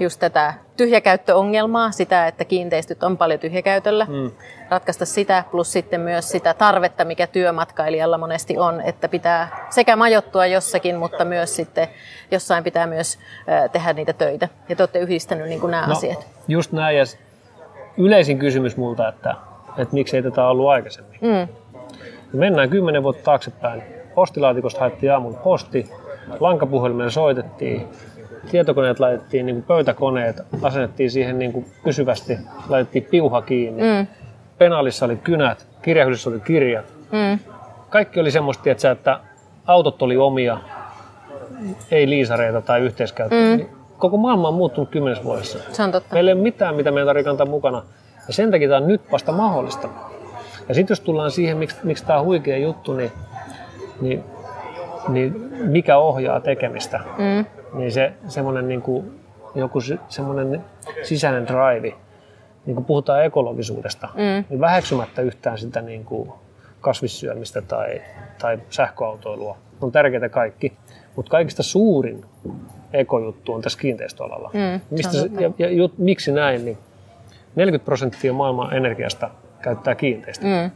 just 0.00 0.20
tätä 0.20 0.54
tyhjäkäyttöongelmaa, 0.76 1.90
sitä, 1.90 2.26
että 2.26 2.44
kiinteistöt 2.44 3.02
on 3.02 3.18
paljon 3.18 3.40
tyhjäkäytöllä, 3.40 4.04
mm. 4.04 4.30
ratkaista 4.70 5.06
sitä, 5.06 5.44
plus 5.50 5.72
sitten 5.72 6.00
myös 6.00 6.28
sitä 6.28 6.54
tarvetta, 6.54 7.04
mikä 7.04 7.26
työmatkailijalla 7.26 8.18
monesti 8.18 8.58
on, 8.58 8.80
että 8.80 9.08
pitää 9.08 9.66
sekä 9.70 9.96
majoittua 9.96 10.46
jossakin, 10.46 10.96
mutta 10.96 11.24
myös 11.24 11.56
sitten 11.56 11.88
jossain 12.30 12.64
pitää 12.64 12.86
myös 12.86 13.18
tehdä 13.72 13.92
niitä 13.92 14.12
töitä. 14.12 14.48
Ja 14.68 14.76
te 14.76 14.82
olette 14.82 14.98
yhdistänyt 14.98 15.48
niin 15.48 15.60
kuin 15.60 15.70
nämä 15.70 15.86
no, 15.86 15.92
asiat. 15.92 16.26
Just 16.48 16.72
näin, 16.72 16.96
ja 16.96 17.04
yleisin 17.96 18.38
kysymys 18.38 18.76
multa, 18.76 19.08
että, 19.08 19.34
että 19.78 19.94
miksi 19.94 20.16
ei 20.16 20.22
tätä 20.22 20.48
ollut 20.48 20.68
aikaisemmin. 20.68 21.18
Mm. 21.20 21.48
Mennään 22.32 22.70
kymmenen 22.70 23.02
vuotta 23.02 23.22
taaksepäin. 23.22 23.82
Postilaatikosta 24.14 24.80
haettiin 24.80 25.12
aamulla 25.12 25.38
posti, 25.38 25.90
lankapuhelimella 26.40 27.10
soitettiin, 27.10 27.88
tietokoneet 28.50 29.00
laitettiin, 29.00 29.46
niin 29.46 29.56
kuin 29.56 29.64
pöytäkoneet 29.64 30.40
asennettiin 30.62 31.10
siihen 31.10 31.38
niin 31.38 31.52
kuin 31.52 31.66
pysyvästi, 31.84 32.38
laitettiin 32.68 33.04
piuha 33.10 33.42
kiinni. 33.42 33.82
Mm. 33.82 34.06
Penaalissa 34.58 35.06
oli 35.06 35.16
kynät, 35.16 35.66
kirjahyllyssä 35.82 36.30
oli 36.30 36.40
kirjat. 36.40 36.84
Mm. 37.12 37.38
Kaikki 37.90 38.20
oli 38.20 38.30
semmoista, 38.30 38.70
että, 38.70 38.90
että 38.90 39.20
autot 39.66 40.02
oli 40.02 40.16
omia, 40.16 40.58
ei 41.90 42.08
liisareita 42.08 42.60
tai 42.60 42.80
yhteiskäyttöä. 42.80 43.56
Mm. 43.56 43.66
Koko 43.98 44.16
maailma 44.16 44.48
on 44.48 44.54
muuttunut 44.54 44.90
kymmenessä 44.90 45.24
vuodessa. 45.24 45.58
Se 45.72 45.82
on 45.82 45.92
totta. 45.92 46.14
Meillä 46.14 46.30
ei 46.30 46.32
ole 46.32 46.42
mitään, 46.42 46.74
mitä 46.74 46.90
meidän 46.90 47.06
tarvitsee 47.06 47.30
kantaa 47.30 47.46
mukana. 47.46 47.82
Ja 48.28 48.34
sen 48.34 48.50
takia 48.50 48.68
tämä 48.68 48.80
on 48.80 48.88
nyt 48.88 49.12
vasta 49.12 49.32
mahdollista. 49.32 49.88
Ja 50.68 50.74
sitten 50.74 50.92
jos 50.92 51.00
tullaan 51.00 51.30
siihen, 51.30 51.56
miksi, 51.56 51.76
miksi 51.82 52.06
tämä 52.06 52.18
on 52.18 52.24
huikea 52.24 52.58
juttu, 52.58 52.92
niin, 52.92 53.12
niin, 54.00 54.24
niin 55.08 55.50
mikä 55.64 55.98
ohjaa 55.98 56.40
tekemistä. 56.40 57.00
Mm 57.18 57.57
niin 57.72 57.92
se 57.92 58.12
semmoinen 58.28 58.68
niin 58.68 58.82
kuin, 58.82 59.20
joku 59.54 59.78
semmoinen 60.08 60.64
sisäinen 61.02 61.46
drive, 61.46 61.94
niin 62.66 62.74
kuin 62.74 62.84
puhutaan 62.84 63.24
ekologisuudesta, 63.24 64.08
mm. 64.14 64.44
niin 64.50 64.60
väheksymättä 64.60 65.22
yhtään 65.22 65.58
sitä 65.58 65.82
niin 65.82 66.04
kuin 66.04 66.32
kasvissyömistä 66.80 67.62
tai, 67.62 68.02
tai 68.38 68.58
sähköautoilua. 68.70 69.56
On 69.80 69.92
tärkeää 69.92 70.28
kaikki, 70.28 70.72
mutta 71.16 71.30
kaikista 71.30 71.62
suurin 71.62 72.24
ekojuttu 72.92 73.52
on 73.52 73.62
tässä 73.62 73.78
kiinteistöalalla. 73.78 74.50
Mm, 74.54 74.80
Mistä 74.90 75.12
se, 75.12 75.30
ja, 75.40 75.50
ja 75.58 75.70
jut, 75.70 75.98
miksi 75.98 76.32
näin? 76.32 76.64
Niin 76.64 76.78
40 77.56 77.84
prosenttia 77.84 78.32
maailman 78.32 78.74
energiasta 78.74 79.30
käyttää 79.62 79.94
kiinteistöt. 79.94 80.48
Mm. 80.48 80.70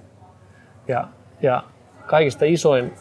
Ja, 0.89 1.09
ja 1.43 1.63
kaikista 2.07 2.45
isoin 2.45 2.93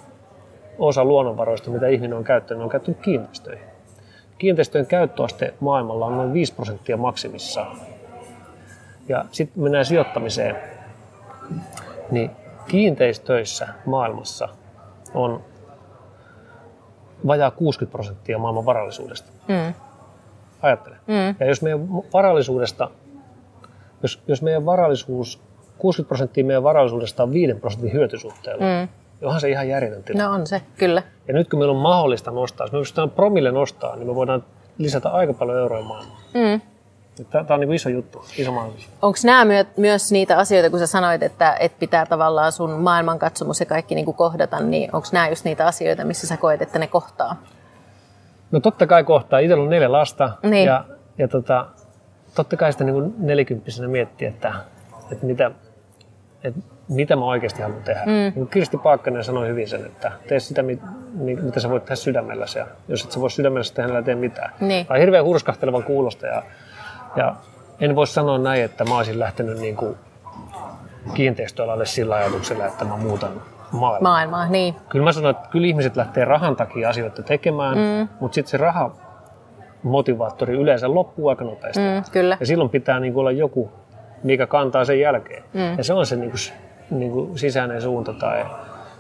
osa 0.80 1.06
luonnonvaroista, 1.06 1.72
mitä 1.72 1.88
ihminen 1.88 2.18
on 2.18 2.24
käyttänyt, 2.24 2.64
on 2.64 2.70
käyttänyt 2.70 3.00
kiinteistöihin 3.02 3.71
kiinteistöjen 4.42 4.88
käyttöaste 4.88 5.54
maailmalla 5.60 6.06
on 6.06 6.18
noin 6.18 6.34
5 6.34 6.54
prosenttia 6.54 6.98
maksimissaan. 6.98 7.78
Ja 9.10 9.26
sitten 9.32 9.64
mennään 9.64 9.86
sijoittamiseen, 9.86 10.56
niin 12.12 12.32
kiinteistöissä 12.68 13.68
maailmassa 13.86 14.50
on 15.14 15.42
vajaa 17.28 17.52
60 17.52 17.92
prosenttia 17.92 18.38
maailman 18.38 18.66
varallisuudesta. 18.66 19.32
Mm. 19.48 19.74
Ajattele. 20.62 20.96
Mm. 21.08 21.36
Ja 21.40 21.46
jos 21.46 21.62
meidän 21.62 21.88
varallisuudesta, 22.14 22.90
jos, 24.04 24.22
jos 24.28 24.42
meidän 24.42 24.66
varallisuus, 24.66 25.42
60 25.78 26.08
prosenttia 26.08 26.46
meidän 26.46 26.64
varallisuudesta 26.64 27.24
on 27.24 27.34
5 27.34 27.54
prosentin 27.54 27.94
hyötysuhteella, 27.94 28.66
mm 28.66 29.01
onhan 29.22 29.42
se 29.42 29.50
ihan 29.50 29.68
järjetön 29.70 30.04
tilanne. 30.04 30.24
No 30.24 30.34
on 30.34 30.48
se, 30.48 30.62
kyllä. 30.78 31.04
Ja 31.28 31.34
nyt 31.34 31.50
kun 31.50 31.60
meillä 31.60 31.76
on 31.76 31.82
mahdollista 31.82 32.32
nostaa, 32.32 32.66
jos 32.66 32.72
me 32.72 32.80
pystytään 32.80 33.10
promille 33.10 33.52
nostaa, 33.52 33.96
niin 33.96 34.08
me 34.08 34.16
voidaan 34.16 34.44
lisätä 34.78 35.10
aika 35.10 35.34
paljon 35.34 35.58
euroja 35.58 35.84
maailmaan. 35.84 36.22
Mm. 36.34 36.62
Tämä 37.30 37.46
on 37.50 37.60
niin 37.60 37.74
iso 37.74 37.90
juttu, 37.90 38.26
iso 38.38 38.52
mahdollisuus. 38.52 38.94
Onko 39.02 39.18
nämä 39.24 39.46
myö- 39.46 39.66
myös 39.78 40.12
niitä 40.12 40.38
asioita, 40.38 40.70
kun 40.70 40.80
sä 40.80 40.88
sanoit, 40.88 41.24
että, 41.24 41.56
että 41.60 41.80
pitää 41.80 42.06
tavallaan 42.06 42.52
sun 42.52 42.72
maailmankatsomus 42.72 43.60
ja 43.60 43.66
kaikki 43.66 43.96
niin 43.96 44.06
kuin 44.06 44.18
kohdata, 44.18 44.60
niin 44.60 44.90
onko 44.96 45.08
nämä 45.12 45.30
just 45.30 45.46
niitä 45.46 45.66
asioita, 45.68 46.06
missä 46.06 46.28
sä 46.28 46.38
koet, 46.38 46.62
että 46.62 46.80
ne 46.80 46.88
kohtaa? 46.88 47.36
No 48.52 48.60
totta 48.60 48.88
kai 48.88 49.04
kohtaa. 49.04 49.40
Itsellä 49.40 49.64
on 49.64 49.70
neljä 49.70 49.92
lasta 49.92 50.30
niin. 50.44 50.66
ja, 50.66 50.86
ja 51.18 51.28
tota, 51.28 51.66
totta 52.36 52.58
kai 52.58 52.72
sitä 52.72 52.84
niin 52.84 53.14
nelikymppisenä 53.18 53.88
miettiä, 53.88 54.30
että, 54.30 54.54
että 55.12 55.26
mitä, 55.26 55.52
että 56.44 56.60
mitä 56.88 57.16
mä 57.16 57.26
oikeasti 57.26 57.62
haluan 57.62 57.84
tehdä. 57.84 58.02
Mm. 58.06 58.34
Niin 58.36 58.48
Kirsti 58.48 58.78
Paakkanen 58.78 59.24
sanoi 59.24 59.48
hyvin 59.48 59.68
sen, 59.68 59.86
että 59.86 60.12
tee 60.28 60.40
sitä, 60.40 60.64
mitä 61.14 61.60
sä 61.60 61.70
voit 61.70 61.86
tehdä 61.86 61.96
sydämellä. 61.96 62.46
Ja 62.56 62.68
jos 62.88 63.04
et 63.04 63.12
sä 63.12 63.22
voi 63.22 63.32
sydämellä 63.32 63.74
tehdä, 63.74 63.94
niin 63.94 64.04
tee 64.04 64.16
mitään. 64.16 64.52
Niin. 64.60 64.86
Tämä 64.86 64.96
on 64.96 65.00
hirveän 65.00 65.26
hurskahtelevan 65.26 65.84
kuulosta. 65.84 66.28
Ja, 66.28 66.44
ja 67.16 67.36
en 67.80 67.96
voi 67.96 68.08
sanoa 68.08 68.38
näin, 68.38 68.64
että 68.64 68.86
mä 68.86 68.98
olisin 68.98 69.20
lähtenyt 69.20 69.60
niin 69.60 69.76
kuin 69.76 69.96
kiinteistöalalle 71.14 71.86
sillä 71.86 72.16
ajatuksella, 72.16 72.66
että 72.66 72.86
mä 72.86 72.98
muutan 72.98 73.32
maailmaa. 73.72 74.12
Maailmaa, 74.12 74.48
niin. 74.48 74.76
Kyllä 74.90 75.06
mä 75.06 75.12
sanon, 75.12 75.32
että 75.32 75.50
kyllä 75.50 75.68
ihmiset 75.68 75.96
lähtee 75.96 76.26
rahan 76.26 76.56
takia 76.56 76.90
asioita 76.90 77.24
tekemään, 77.24 77.78
mm. 77.78 78.08
mutta 78.20 78.36
sitten 78.36 78.52
se 78.52 78.58
raha 78.58 78.92
motivaattori 79.84 80.54
yleensä 80.54 80.94
loppuu 80.94 81.28
aika 81.28 81.44
nopeasti. 81.46 81.82
Mm, 81.82 82.04
kyllä. 82.12 82.38
Ja 82.40 82.46
silloin 82.46 82.70
pitää 82.70 83.00
niin 83.00 83.16
olla 83.16 83.32
joku, 83.32 83.72
mikä 84.24 84.48
kantaa 84.48 84.86
sen 84.86 85.00
jälkeen. 85.00 85.44
Mm. 85.54 85.78
Ja 85.78 85.84
se 85.84 85.94
on 85.94 86.06
se 86.06 86.16
niin 86.16 86.32
kuin 86.32 86.40
niin 86.92 87.12
kuin 87.12 87.40
sisäinen 87.40 87.82
suunta 87.82 88.14
tai, 88.14 88.46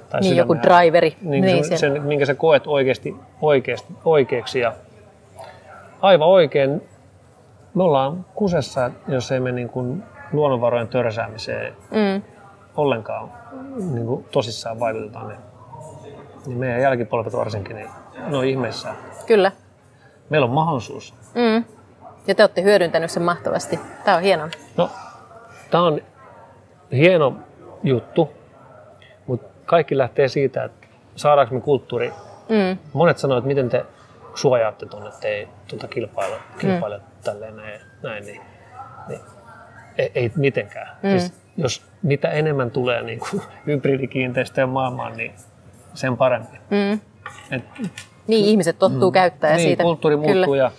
tai 0.09 0.21
niin, 0.21 0.37
joku 0.37 0.55
driveri. 0.55 1.17
Niin, 1.21 1.45
niin 1.45 1.65
sen, 1.65 1.77
sen, 1.77 2.03
minkä 2.03 2.25
sä 2.25 2.35
koet 2.35 2.67
oikeasti, 2.67 3.15
oikeasti 3.41 3.93
oikeaksi. 4.05 4.59
Ja 4.59 4.73
aivan 6.01 6.27
oikein, 6.27 6.81
me 7.73 7.83
ollaan 7.83 8.25
kusessa, 8.35 8.91
jos 9.07 9.31
ei 9.31 9.39
me 9.39 9.51
niin 9.51 9.69
kuin 9.69 10.03
luonnonvarojen 10.33 10.87
törsäämiseen 10.87 11.73
mm. 11.91 12.21
ollenkaan 12.77 13.29
niin 13.93 14.05
kuin 14.05 14.25
tosissaan 14.31 14.79
vaikutetaan, 14.79 15.27
niin, 15.27 15.39
niin 16.45 16.57
meidän 16.57 16.81
jälkipolvet 16.81 17.33
varsinkin, 17.33 17.75
niin 17.75 17.89
ne 18.27 18.37
on 18.37 18.45
ihmeissään. 18.45 18.95
Kyllä. 19.27 19.51
Meillä 20.29 20.45
on 20.45 20.53
mahdollisuus. 20.53 21.13
Mm. 21.35 21.63
Ja 22.27 22.35
te 22.35 22.43
olette 22.43 22.61
hyödyntänyt 22.61 23.11
sen 23.11 23.23
mahtavasti. 23.23 23.79
Tämä 24.05 24.17
on 24.17 24.23
hienoa. 24.23 24.49
No, 24.77 24.89
tämä 25.71 25.83
on 25.83 26.01
hieno 26.91 27.35
juttu, 27.83 28.29
mutta 29.27 29.47
kaikki 29.65 29.97
lähtee 29.97 30.27
siitä, 30.27 30.63
että 30.63 30.87
saadaanko 31.15 31.55
me 31.55 31.61
kulttuuri. 31.61 32.13
Mm. 32.49 32.77
Monet 32.93 33.17
sanoo, 33.17 33.37
että 33.37 33.47
miten 33.47 33.69
te 33.69 33.85
suojaatte 34.35 34.85
tuonne, 34.85 35.09
että 35.09 35.27
ei 35.27 35.47
tuota 35.67 35.87
kilpailla, 35.87 36.35
kilpailla 36.59 36.97
mm. 36.97 37.03
tälleen 37.23 37.55
näin, 37.55 37.81
näin 38.03 38.25
niin, 38.25 38.41
niin 39.07 39.21
ei, 39.97 40.11
ei 40.15 40.31
mitenkään. 40.35 40.97
Mm. 41.03 41.09
Siis, 41.09 41.33
jos 41.57 41.85
mitä 42.03 42.29
enemmän 42.29 42.71
tulee 42.71 43.01
niin 43.01 43.19
kuin 43.19 43.41
hybridikiinteistöjen 43.67 44.69
maailmaan, 44.69 45.17
niin 45.17 45.33
sen 45.93 46.17
parempi. 46.17 46.57
Mm. 46.69 46.99
Et, 47.51 47.63
niin, 48.27 48.45
ihmiset 48.45 48.79
tottuu 48.79 49.09
mm, 49.09 49.13
käyttää 49.13 49.55
niin, 49.55 49.67
siitä. 49.67 49.83
kulttuuri 49.83 50.15
muuttuu 50.15 50.45
Kyllä. 50.45 50.63
ja 50.63 50.71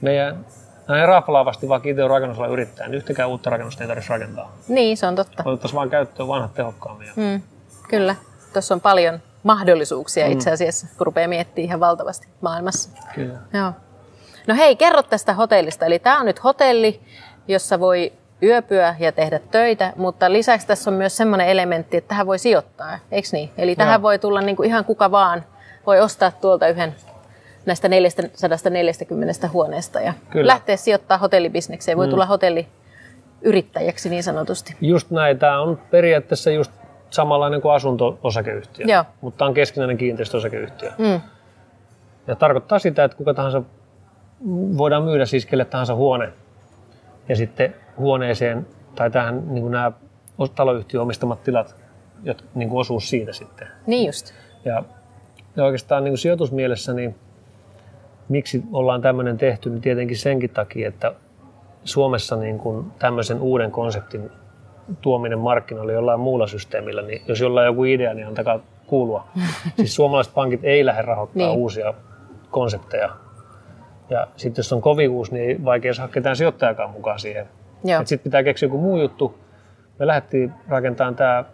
meidän 0.00 0.46
näin 0.90 1.08
raflaavasti 1.08 1.68
vaikka 1.68 1.88
itse 1.88 2.04
on 2.04 2.10
rakennusalan 2.10 2.50
yrittäjä, 2.50 2.88
niin 2.88 2.96
yhtäkään 2.96 3.28
uutta 3.28 3.50
rakennusta 3.50 3.84
ei 3.84 3.88
tarvitse 3.88 4.12
rakentaa. 4.12 4.52
Niin, 4.68 4.96
se 4.96 5.06
on 5.06 5.16
totta. 5.16 5.42
Otettaisiin 5.46 5.76
vaan 5.76 5.90
käyttöön 5.90 6.28
vanhat 6.28 6.54
tehokkaammin. 6.54 7.08
Mm, 7.16 7.42
kyllä. 7.88 8.14
Tuossa 8.52 8.74
on 8.74 8.80
paljon 8.80 9.20
mahdollisuuksia 9.42 10.26
mm. 10.26 10.32
itse 10.32 10.50
asiassa, 10.50 10.86
kun 10.98 11.06
rupeaa 11.06 11.28
miettimään 11.28 11.66
ihan 11.66 11.80
valtavasti 11.80 12.28
maailmassa. 12.40 12.90
Kyllä. 13.14 13.38
Joo. 13.52 13.72
No 14.46 14.54
hei, 14.54 14.76
kerro 14.76 15.02
tästä 15.02 15.34
hotellista. 15.34 15.86
Eli 15.86 15.98
tämä 15.98 16.20
on 16.20 16.26
nyt 16.26 16.44
hotelli, 16.44 17.00
jossa 17.48 17.80
voi 17.80 18.12
yöpyä 18.42 18.96
ja 18.98 19.12
tehdä 19.12 19.38
töitä, 19.38 19.92
mutta 19.96 20.32
lisäksi 20.32 20.66
tässä 20.66 20.90
on 20.90 20.96
myös 20.96 21.16
semmoinen 21.16 21.48
elementti, 21.48 21.96
että 21.96 22.08
tähän 22.08 22.26
voi 22.26 22.38
sijoittaa, 22.38 22.98
eikö 23.10 23.28
niin? 23.32 23.50
Eli 23.58 23.76
tähän 23.76 23.94
Joo. 23.94 24.02
voi 24.02 24.18
tulla 24.18 24.40
niin 24.40 24.56
kuin 24.56 24.66
ihan 24.66 24.84
kuka 24.84 25.10
vaan, 25.10 25.44
voi 25.86 26.00
ostaa 26.00 26.30
tuolta 26.30 26.68
yhden 26.68 26.94
näistä 27.66 27.88
440 27.88 29.48
huoneesta 29.48 30.00
ja 30.00 30.12
Kyllä. 30.30 30.46
lähteä 30.46 30.76
sijoittaa 30.76 31.18
hotellibisnekseen. 31.18 31.98
Voi 31.98 32.06
mm. 32.06 32.10
tulla 32.10 32.26
hotelliyrittäjäksi 32.26 34.10
niin 34.10 34.22
sanotusti. 34.22 34.76
Just 34.80 35.10
näin. 35.10 35.38
Tämä 35.38 35.60
on 35.60 35.78
periaatteessa 35.90 36.50
just 36.50 36.72
samanlainen 37.10 37.60
kuin 37.60 37.74
asunto-osakeyhtiö, 37.74 38.86
Joo. 38.88 39.04
mutta 39.20 39.44
on 39.44 39.54
keskinäinen 39.54 39.96
kiinteistöosakeyhtiö. 39.96 40.92
Mm. 40.98 41.20
Ja 42.26 42.36
tarkoittaa 42.36 42.78
sitä, 42.78 43.04
että 43.04 43.16
kuka 43.16 43.34
tahansa 43.34 43.62
voidaan 44.78 45.02
myydä 45.02 45.26
siis 45.26 45.46
kelle 45.46 45.64
tahansa 45.64 45.94
huone. 45.94 46.32
Ja 47.28 47.36
sitten 47.36 47.74
huoneeseen 47.96 48.66
tai 48.94 49.10
tähän 49.10 49.54
niin 49.54 49.62
kuin 49.62 49.72
nämä 49.72 49.92
taloyhtiön 50.54 51.02
omistamat 51.02 51.42
tilat, 51.42 51.76
jotka 52.22 52.48
niin 52.54 52.68
kuin 52.68 52.80
osuus 52.80 53.10
siitä 53.10 53.32
sitten. 53.32 53.68
Niin 53.86 54.06
just. 54.06 54.34
Ja, 54.64 54.84
ja 55.56 55.64
oikeastaan 55.64 56.04
niin 56.04 56.12
kuin 56.12 56.18
sijoitusmielessä 56.18 56.92
niin 56.92 57.14
miksi 58.30 58.62
ollaan 58.72 59.02
tämmöinen 59.02 59.38
tehty, 59.38 59.70
niin 59.70 59.80
tietenkin 59.80 60.16
senkin 60.16 60.50
takia, 60.50 60.88
että 60.88 61.12
Suomessa 61.84 62.36
niin 62.36 62.58
kuin 62.58 62.92
tämmöisen 62.98 63.40
uuden 63.40 63.70
konseptin 63.70 64.30
tuominen 65.00 65.38
markkinoille 65.38 65.92
jollain 65.92 66.20
muulla 66.20 66.46
systeemillä, 66.46 67.02
niin 67.02 67.22
jos 67.28 67.40
jollain 67.40 67.68
on 67.68 67.74
joku 67.74 67.84
idea, 67.84 68.14
niin 68.14 68.26
antakaa 68.26 68.60
kuulua. 68.86 69.28
Siis 69.76 69.94
suomalaiset 69.94 70.34
pankit 70.34 70.60
ei 70.62 70.86
lähde 70.86 71.02
rahoittamaan 71.02 71.50
niin. 71.50 71.60
uusia 71.60 71.94
konsepteja 72.50 73.10
Ja 74.10 74.26
sitten 74.36 74.58
jos 74.58 74.72
on 74.72 74.80
kovivuus, 74.80 75.32
niin 75.32 75.44
ei 75.44 75.64
vaikea 75.64 75.94
saada 75.94 76.12
ketään 76.12 76.36
sijoittajakaan 76.36 76.90
mukaan 76.90 77.18
siihen. 77.18 77.48
Sitten 78.04 78.24
pitää 78.24 78.42
keksiä 78.42 78.66
joku 78.66 78.78
muu 78.78 79.00
juttu. 79.00 79.38
Me 79.98 80.06
lähdettiin 80.06 80.52
rakentamaan 80.68 81.16
tämä 81.16 81.44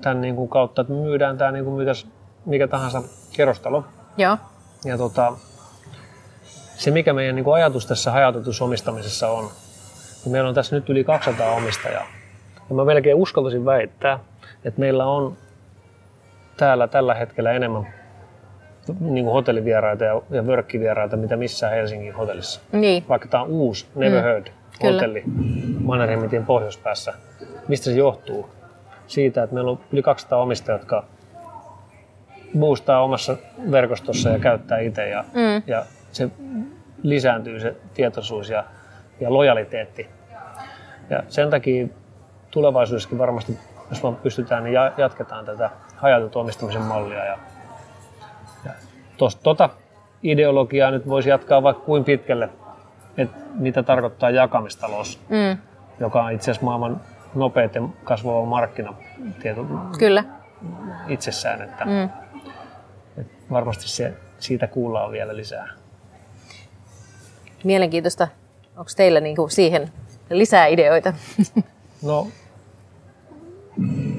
tämän 0.00 0.20
niin 0.20 0.36
kuin 0.36 0.48
kautta, 0.48 0.82
että 0.82 0.92
myydään 0.92 1.38
tämä 1.38 1.52
niin 1.52 1.64
kuin 1.64 1.76
myytäisi 1.76 2.06
mikä 2.46 2.68
tahansa 2.68 3.02
kerrostalo. 3.36 3.84
Joo. 4.16 4.36
Ja 4.84 4.98
tota, 4.98 5.32
se, 6.76 6.90
mikä 6.90 7.12
meidän 7.12 7.34
niin 7.34 7.44
kuin 7.44 7.54
ajatus 7.54 7.86
tässä 7.86 8.10
hajautetussa 8.10 8.64
omistamisessa 8.64 9.28
on, 9.28 9.50
niin 10.24 10.32
meillä 10.32 10.48
on 10.48 10.54
tässä 10.54 10.76
nyt 10.76 10.90
yli 10.90 11.04
200 11.04 11.50
omistajaa. 11.52 12.06
Ja 12.68 12.74
mä 12.74 12.84
melkein 12.84 13.16
uskaltaisin 13.16 13.64
väittää, 13.64 14.18
että 14.64 14.80
meillä 14.80 15.06
on 15.06 15.36
täällä 16.56 16.88
tällä 16.88 17.14
hetkellä 17.14 17.52
enemmän 17.52 17.86
niin 19.00 19.24
kuin 19.24 19.32
hotellivieraita 19.32 20.04
ja, 20.04 20.22
ja 20.30 20.46
vörkkivieraita, 20.46 21.16
mitä 21.16 21.36
missään 21.36 21.72
Helsingin 21.72 22.14
hotellissa. 22.14 22.60
Niin. 22.72 23.04
Vaikka 23.08 23.28
tämä 23.28 23.42
on 23.42 23.48
uusi, 23.48 23.86
Never 23.94 24.18
Mm. 24.18 24.22
Heard 24.24 24.46
hotelli 24.82 25.22
Mannerheimitien 25.80 26.46
pohjoispäässä. 26.46 27.14
Mistä 27.68 27.84
se 27.84 27.92
johtuu? 27.92 28.50
Siitä, 29.06 29.42
että 29.42 29.54
meillä 29.54 29.70
on 29.70 29.80
yli 29.92 30.02
200 30.02 30.38
omistajaa, 30.38 30.78
jotka 30.78 31.04
boostaa 32.58 33.02
omassa 33.02 33.36
verkostossa 33.70 34.28
ja 34.30 34.38
käyttää 34.38 34.78
itse 34.78 35.08
ja, 35.08 35.24
Mm. 35.32 35.62
ja 35.66 35.84
se 36.14 36.28
lisääntyy 37.02 37.60
se 37.60 37.76
tietoisuus 37.94 38.50
ja, 38.50 38.64
ja 39.20 39.32
lojaliteetti. 39.32 40.08
Ja 41.10 41.22
sen 41.28 41.50
takia 41.50 41.86
tulevaisuudessakin 42.50 43.18
varmasti, 43.18 43.58
jos 43.90 44.02
vaan 44.02 44.16
pystytään, 44.16 44.64
niin 44.64 44.74
ja- 44.74 44.92
jatketaan 44.96 45.44
tätä 45.44 45.70
hajautetun 45.96 46.42
omistamisen 46.42 46.82
mallia. 46.82 47.24
Ja, 47.24 47.38
ja 48.64 48.70
tos, 49.16 49.36
tota 49.36 49.70
ideologiaa 50.22 50.90
nyt 50.90 51.08
voisi 51.08 51.28
jatkaa 51.30 51.62
vaikka 51.62 51.82
kuin 51.84 52.04
pitkälle, 52.04 52.48
että 53.16 53.36
mitä 53.54 53.82
tarkoittaa 53.82 54.30
jakamistalous, 54.30 55.20
Mm. 55.28 55.58
joka 56.00 56.22
on 56.22 56.32
itse 56.32 56.50
asiassa 56.50 56.64
maailman 56.64 57.00
nopeiten 57.34 57.88
kasvava 58.04 58.44
markkina 58.44 58.94
tieto, 59.42 59.66
Kyllä. 59.98 60.24
itsessään, 61.08 61.62
että, 61.62 61.84
Mm. 61.84 62.04
että 63.18 63.32
varmasti 63.50 63.88
se, 63.88 64.14
siitä 64.38 64.66
kuullaan 64.66 65.12
vielä 65.12 65.36
lisää. 65.36 65.68
Mielenkiintoista. 67.64 68.28
Onko 68.76 68.90
teillä 68.96 69.20
niinku 69.20 69.48
siihen 69.48 69.88
lisää 70.30 70.66
ideoita? 70.66 71.12
No, 72.02 72.26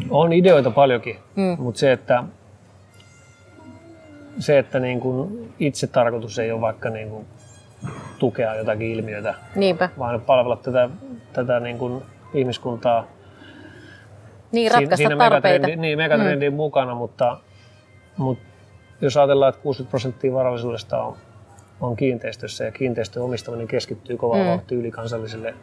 on 0.10 0.34
ideoita 0.34 0.72
paljonkin, 0.72 1.16
Mm. 1.36 1.56
mutta 1.60 1.80
se, 1.80 1.92
että, 1.92 2.24
se, 4.40 4.60
että 4.60 4.80
niin 4.80 5.00
kuin 5.00 5.50
itse 5.60 5.88
tarkoitus 5.88 6.40
ei 6.40 6.52
ole 6.52 6.62
vaikka 6.62 6.90
niin 6.90 7.10
kuin 7.10 7.26
tukea 8.20 8.56
jotakin 8.56 8.92
ilmiötä, 8.92 9.36
Niinpä. 9.56 9.90
vaan 10.00 10.22
palvella 10.22 10.56
tätä, 10.56 10.90
tätä 11.34 11.60
niin 11.60 11.78
kuin 11.78 12.04
ihmiskuntaa 12.34 13.08
Niin, 14.52 14.72
ratkaista 14.72 14.96
siinä 14.98 15.16
tarpeita. 15.18 15.48
megatrendin, 15.48 15.82
niin, 15.82 15.98
megatrendin 15.98 16.54
mm. 16.54 16.58
mukana, 16.58 16.96
mutta, 16.96 17.38
mutta 18.18 18.44
jos 19.02 19.18
ajatellaan, 19.18 19.50
että 19.50 19.62
60 19.62 19.90
prosenttia 19.90 20.34
varallisuudesta 20.34 21.04
on, 21.04 21.18
on 21.82 21.96
kiinteistössä 21.96 22.64
ja 22.64 22.72
kiinteistöjen 22.72 23.26
omistaminen 23.26 23.68
keskittyy 23.68 24.18
kovaa 24.18 24.38
Mm. 24.44 24.46
vauhtia 24.50 24.78
ylikansallisille 24.78 25.54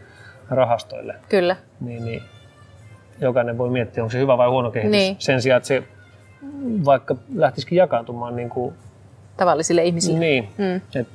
rahastoille, 0.50 1.14
Kyllä. 1.28 1.57
niin, 1.81 2.04
niin 2.04 2.23
jokainen 3.21 3.59
voi 3.59 3.71
miettiä, 3.71 4.02
onko 4.02 4.12
se 4.12 4.19
hyvä 4.19 4.38
vai 4.38 4.49
huono 4.49 4.71
kehitys. 4.71 4.90
Niin. 4.92 5.16
Sen 5.19 5.42
sijaan, 5.42 5.57
että 5.57 5.66
se 5.66 5.83
vaikka 6.85 7.16
lähtisikin 7.35 7.76
jakaantumaan 7.76 8.37
niin 8.37 8.50
kuin, 8.50 8.75
Tavallisille 9.37 9.85
ihmisille. 9.85 10.19
niin, 10.19 10.49
Mm. 10.59 10.81
et 11.00 11.09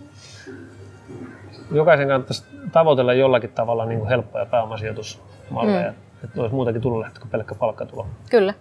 jokaisen 1.71 2.07
kannattaisi 2.07 2.43
tavoitella 2.71 3.13
jollakin 3.13 3.49
tavalla 3.51 3.85
niin 3.85 3.99
kuin 3.99 4.09
helppoja 4.09 4.45
pääomasijoitusmalleja, 4.45 5.91
mm. 5.91 5.97
että 6.23 6.41
olisi 6.41 6.55
muutakin 6.55 6.81
tulolähtö 6.81 7.19
kuin 7.19 7.31
pelkkä 7.31 7.55
palkkatulo. 7.55 8.07
Kyllä. 8.29 8.53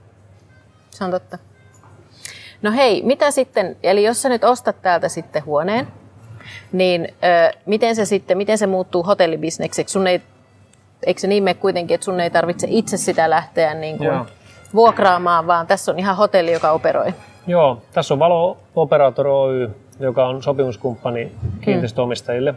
Se 0.90 1.04
on 1.04 1.10
totta. 1.10 1.38
No 2.62 2.72
hei, 2.72 3.02
mitä 3.02 3.30
sitten, 3.30 3.76
eli 3.82 4.04
jos 4.04 4.22
sä 4.22 4.28
nyt 4.28 4.44
ostat 4.44 4.82
täältä 4.82 5.08
sitten 5.08 5.44
huoneen, 5.44 5.86
niin 6.72 7.08
ö, 7.24 7.58
miten 7.66 7.96
se 7.96 8.04
sitten, 8.04 8.36
miten 8.38 8.58
se 8.58 8.66
muuttuu 8.66 9.02
hotellibisnekseksi? 9.02 9.92
Sun 9.92 10.06
ei, 10.06 10.22
eikö 11.06 11.20
se 11.20 11.26
niin 11.26 11.42
mene 11.42 11.54
kuitenkin, 11.54 11.94
että 11.94 12.04
sun 12.04 12.20
ei 12.20 12.30
tarvitse 12.30 12.66
itse 12.70 12.96
sitä 12.96 13.30
lähteä 13.30 13.74
niin 13.74 13.98
kuin 13.98 14.06
Joo. 14.06 14.26
vuokraamaan, 14.74 15.46
vaan 15.46 15.66
tässä 15.66 15.92
on 15.92 15.98
ihan 15.98 16.16
hotelli, 16.16 16.52
joka 16.52 16.70
operoi. 16.70 17.14
Joo, 17.46 17.82
tässä 17.92 18.14
on 18.14 18.18
Valo 18.18 18.56
Operator 18.76 19.26
Oy, 19.26 19.70
joka 20.00 20.26
on 20.26 20.42
sopimuskumppani 20.42 21.32
kiinteistöomistajille. 21.60 22.54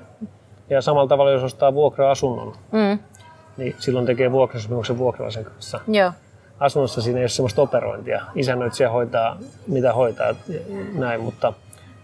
Ja 0.70 0.82
samalla 0.82 1.08
tavalla, 1.08 1.32
jos 1.32 1.44
ostaa 1.44 1.74
vuokra-asunnon, 1.74 2.54
Mm. 2.72 3.00
niin 3.58 3.76
silloin 3.80 4.06
tekee 4.06 4.32
vuokrasopimuksen 4.32 4.98
vuokralaisen 4.98 5.44
kanssa. 5.46 5.80
Joo, 5.88 6.12
Asunnossa 6.60 7.02
siinä 7.02 7.20
ei 7.20 7.24
ole 7.24 7.30
sellaista 7.30 7.62
operointia. 7.62 8.22
Isännöitsijä 8.36 8.90
hoitaa, 8.90 9.38
mitä 9.68 9.94
hoitaa, 9.94 10.36
näin. 10.94 11.22
Mutta 11.22 11.54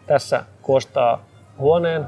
tässä, 0.08 0.44
kun 0.62 0.78
ostaa 0.78 1.22
huoneen 1.58 2.06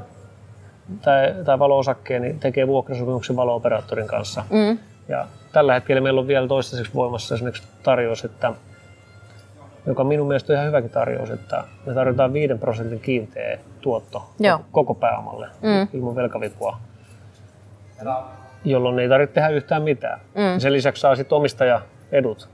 tai, 1.02 1.34
tai 1.44 1.58
valo-osakkeen, 1.58 2.22
niin 2.22 2.40
tekee 2.40 2.66
vuokrasopimuksen 2.66 3.36
valo-operaattorin 3.36 4.06
kanssa. 4.06 4.44
mm. 4.50 4.78
Ja 5.08 5.26
tällä 5.52 5.74
hetkellä 5.74 6.00
meillä 6.00 6.20
on 6.20 6.26
vielä 6.26 6.48
toistaiseksi 6.48 6.94
voimassa 6.94 7.34
esimerkiksi 7.34 7.68
tarjous, 7.82 8.24
että, 8.24 8.52
joka 9.86 10.04
minun 10.04 10.28
mielestä 10.28 10.52
on 10.52 10.54
ihan 10.54 10.66
hyväkin 10.66 10.90
tarjous, 10.90 11.30
että 11.30 11.64
me 11.86 11.94
tarjotaan 11.94 12.32
5 12.32 12.54
prosentin 12.54 13.00
kiinteä 13.00 13.58
tuotto 13.80 14.30
Joo. 14.40 14.60
koko 14.72 14.94
pääomalle 14.94 15.46
Mm. 15.62 15.88
ilman 15.92 16.14
velkavipua, 16.14 16.76
jolloin 18.64 18.98
ei 18.98 19.08
tarvitse 19.08 19.34
tehdä 19.34 19.48
yhtään 19.48 19.82
mitään. 19.82 20.20
Mm. 20.34 20.58
Sen 20.60 20.72
lisäksi 20.72 21.00
saa 21.00 21.16
sitten 21.16 21.36
omistaja 21.36 21.80
edut. 22.12 22.48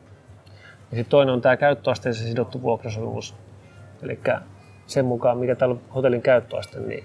Ja 0.91 0.97
sitten 0.97 1.11
toinen 1.11 1.35
on 1.35 1.41
tämä 1.41 1.57
käyttöasteeseen 1.57 2.29
sidottu 2.29 2.63
vuokrasopimus. 2.63 3.35
Eli 4.03 4.17
sen 4.87 5.05
mukaan, 5.05 5.39
mikä 5.39 5.55
tällä 5.55 5.73
on 5.73 5.81
hotellin 5.95 6.23
käyttöaste, 6.23 6.81
niin, 6.81 7.05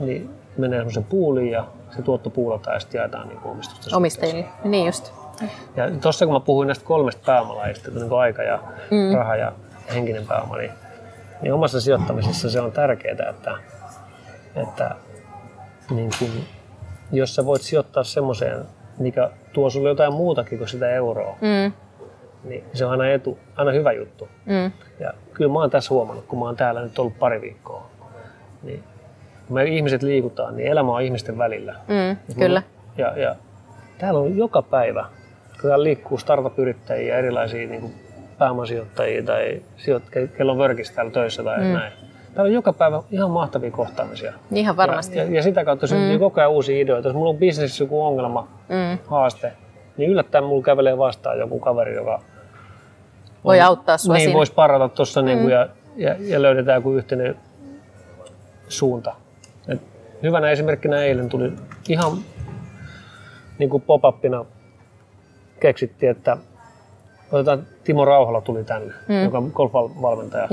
niin 0.00 0.30
menee 0.58 0.78
semmoisen 0.78 1.04
puuliin 1.04 1.50
ja 1.50 1.64
se 1.96 2.02
tuotto 2.02 2.30
puulataan 2.30 2.76
ja 2.76 2.80
sitten 2.80 2.98
jaetaan 2.98 3.28
niin 3.28 3.40
omistusta. 3.44 3.96
omistajille. 3.96 4.44
Niin 4.64 4.86
just. 4.86 5.12
Ja 5.76 5.90
tuossa 6.00 6.24
kun 6.26 6.34
mä 6.34 6.40
puhuin 6.40 6.66
näistä 6.66 6.84
kolmesta 6.84 7.22
pääomalajista, 7.26 7.90
niin 7.90 8.08
kuin 8.08 8.20
aika 8.20 8.42
ja 8.42 8.58
Mm. 8.90 9.14
raha 9.16 9.36
ja 9.36 9.52
henkinen 9.94 10.26
pääoma, 10.26 10.56
niin, 10.56 10.70
niin 11.42 11.52
omassa 11.54 11.80
sijoittamisessa 11.80 12.50
se 12.50 12.60
on 12.60 12.72
tärkeää, 12.72 13.30
että, 13.30 13.56
että 14.56 14.94
niin 15.90 16.10
kun, 16.18 16.28
jos 17.12 17.34
sä 17.34 17.46
voit 17.46 17.62
sijoittaa 17.62 18.04
semmoiseen, 18.04 18.64
mikä 18.98 19.30
tuo 19.52 19.70
sulle 19.70 19.88
jotain 19.88 20.12
muutakin 20.12 20.58
kuin 20.58 20.68
sitä 20.68 20.90
euroa, 20.90 21.36
Mm. 21.40 21.72
Niin 22.44 22.64
se 22.74 22.84
on 22.84 22.90
aina 22.90 23.08
etu, 23.08 23.38
aina 23.56 23.72
hyvä 23.72 23.92
juttu. 23.92 24.28
Mm. 24.46 24.72
Ja 25.00 25.12
kyllä 25.32 25.52
mä 25.52 25.58
oon 25.58 25.70
tässä 25.70 25.94
huomannut, 25.94 26.24
kun 26.26 26.38
mä 26.38 26.44
oon 26.44 26.56
täällä 26.56 26.82
nyt 26.82 26.98
ollut 26.98 27.18
pari 27.18 27.40
viikkoa, 27.40 27.86
niin 28.62 28.82
kun 29.46 29.54
me 29.54 29.64
ihmiset 29.64 30.02
liikutaan, 30.02 30.56
niin 30.56 30.68
elämä 30.68 30.92
on 30.92 31.02
ihmisten 31.02 31.38
välillä. 31.38 31.74
Mm. 31.88 32.34
Kyllä. 32.38 32.62
Ja, 32.98 33.18
ja 33.18 33.34
täällä 33.98 34.20
on 34.20 34.36
joka 34.36 34.62
päivä, 34.62 35.04
kun 35.60 35.68
täällä 35.70 35.82
liikkuu 35.84 36.18
startup-yrittäjiä, 36.18 37.16
erilaisia 37.18 37.68
niin 37.68 37.80
kuin 37.80 37.94
pääomasijoittajia 38.38 39.22
tai 39.22 39.62
sijoit, 39.76 40.02
kello 40.36 40.52
on 40.52 40.58
vörkissä 40.58 40.94
täällä 40.94 41.12
töissä 41.12 41.42
tai 41.42 41.58
Mm. 41.58 41.64
näin. 41.64 41.92
Täällä 42.34 42.48
on 42.48 42.52
joka 42.54 42.72
päivä 42.72 43.02
ihan 43.10 43.30
mahtavia 43.30 43.70
kohtaamisia. 43.70 44.32
Ihan 44.54 44.76
varmasti. 44.76 45.18
Ja, 45.18 45.24
ja, 45.24 45.30
ja 45.30 45.42
sitä 45.42 45.64
kautta 45.64 45.86
syntyy 45.86 46.08
Mm. 46.08 46.12
mm. 46.14 46.18
koko 46.20 46.40
ajan 46.40 46.50
uusia 46.50 46.80
ideoita. 46.82 47.08
Jos 47.08 47.14
mulla 47.14 47.30
on 47.30 47.36
bisnesissä 47.36 47.84
joku 47.84 48.04
ongelma, 48.06 48.48
Mm. 48.68 48.98
haaste, 49.06 49.52
niin 49.96 50.10
yllättäen 50.10 50.44
mulla 50.44 50.62
kävelee 50.62 50.98
vastaan 50.98 51.38
joku 51.38 51.58
kaveri, 51.58 51.94
joka 51.94 52.20
Voi 53.44 53.60
auttaa 53.60 53.98
sua 53.98 54.14
niin, 54.14 54.32
voisi 54.32 54.52
parata 54.52 54.88
tuossa 54.88 55.20
mm. 55.22 55.26
niin 55.26 55.50
ja, 55.50 55.68
ja, 55.96 56.16
ja, 56.20 56.42
löydetään 56.42 56.76
joku 56.76 56.92
yhteinen 56.92 57.36
suunta. 58.68 59.14
Et 59.68 59.80
hyvänä 60.22 60.50
esimerkkinä 60.50 61.02
eilen 61.02 61.28
tuli 61.28 61.52
ihan 61.88 62.12
niin 63.58 63.70
kuin 63.70 63.82
pop-upina 63.82 64.44
keksittiin, 65.60 66.10
että 66.10 66.36
otetaan 67.32 67.66
Timo 67.84 68.04
Rauhala 68.04 68.40
tuli 68.40 68.64
tänne, 68.64 68.94
Mm. 69.08 69.24
joka 69.24 69.38
on 69.38 69.50
golfvalmentaja. 69.54 70.48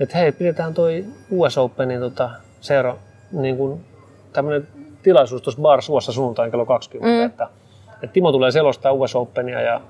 Että 0.00 0.18
hei, 0.18 0.32
pidetään 0.32 0.74
toi 0.74 1.04
US 1.30 1.58
Openin 1.58 2.00
tota, 2.00 2.30
seura 2.60 2.96
niin 3.32 3.56
kuin 3.56 3.84
tämmöinen 4.32 4.68
tilaisuus 5.02 5.42
tuossa 5.42 5.62
Bar 5.62 5.82
Suossa 5.82 6.12
sunnuntain 6.12 6.50
kello 6.50 6.66
20, 6.66 7.08
Mm. 7.20 7.26
että, 7.26 7.48
että 7.94 8.12
Timo 8.12 8.32
tulee 8.32 8.50
selostaa 8.50 8.92
US 8.92 9.14
Openia 9.16 9.60
ja, 9.60 9.80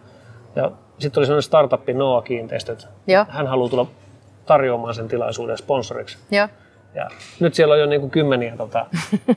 ja 0.62 0.70
sitten 0.98 1.20
oli 1.20 1.26
sellainen 1.26 1.42
startuppi 1.42 1.92
Noa 1.94 2.22
Kiinteistöt. 2.22 2.88
Joo. 3.06 3.26
Hän 3.28 3.46
haluaa 3.46 3.68
tulla 3.70 3.86
tarjoamaan 4.46 4.94
sen 4.94 5.08
tilaisuuden 5.08 5.58
sponsoriksi. 5.58 6.18
Joo. 6.30 6.48
Ja 6.94 7.08
nyt 7.40 7.54
siellä 7.54 7.74
on 7.74 7.80
jo 7.80 7.86
niin 7.86 8.00
kuin 8.00 8.10
kymmeniä, 8.10 8.56
tota, 8.56 8.86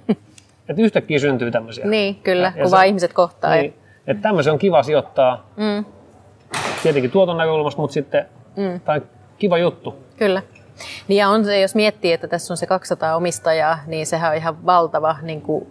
että 0.70 0.82
yhtäkkiä 0.82 1.20
syntyy 1.20 1.52
tämmöisiä. 1.52 1.86
Niin, 1.86 2.16
kyllä, 2.16 2.48
Ja- 2.48 2.54
ja 2.56 2.64
kun 2.64 2.72
vaan 2.72 2.82
se- 2.84 2.88
ihmiset 2.88 3.14
kohtaa. 3.14 3.56
Niin, 3.56 3.74
että 4.08 4.22
tämmöisen 4.24 4.54
on 4.54 4.60
kiva 4.60 4.84
sijoittaa, 4.84 5.46
Mm. 5.58 5.86
tietenkin 6.84 7.12
tuoton 7.12 7.38
näkökulmasta, 7.38 7.82
mutta 7.82 7.94
sitten 7.94 8.26
Mm. 8.58 8.80
on 8.88 9.02
kiva 9.38 9.58
juttu. 9.58 9.96
Kyllä. 10.18 10.42
Niin 11.08 11.18
ja 11.18 11.30
on 11.30 11.46
se, 11.46 11.60
jos 11.62 11.76
miettii, 11.76 12.14
että 12.14 12.28
tässä 12.28 12.54
on 12.54 12.58
se 12.58 12.66
200 12.68 13.16
omistajaa, 13.16 13.80
niin 13.88 14.06
sehän 14.06 14.32
on 14.32 14.38
ihan 14.38 14.66
valtava 14.66 15.16
niin 15.22 15.42
kuin 15.42 15.68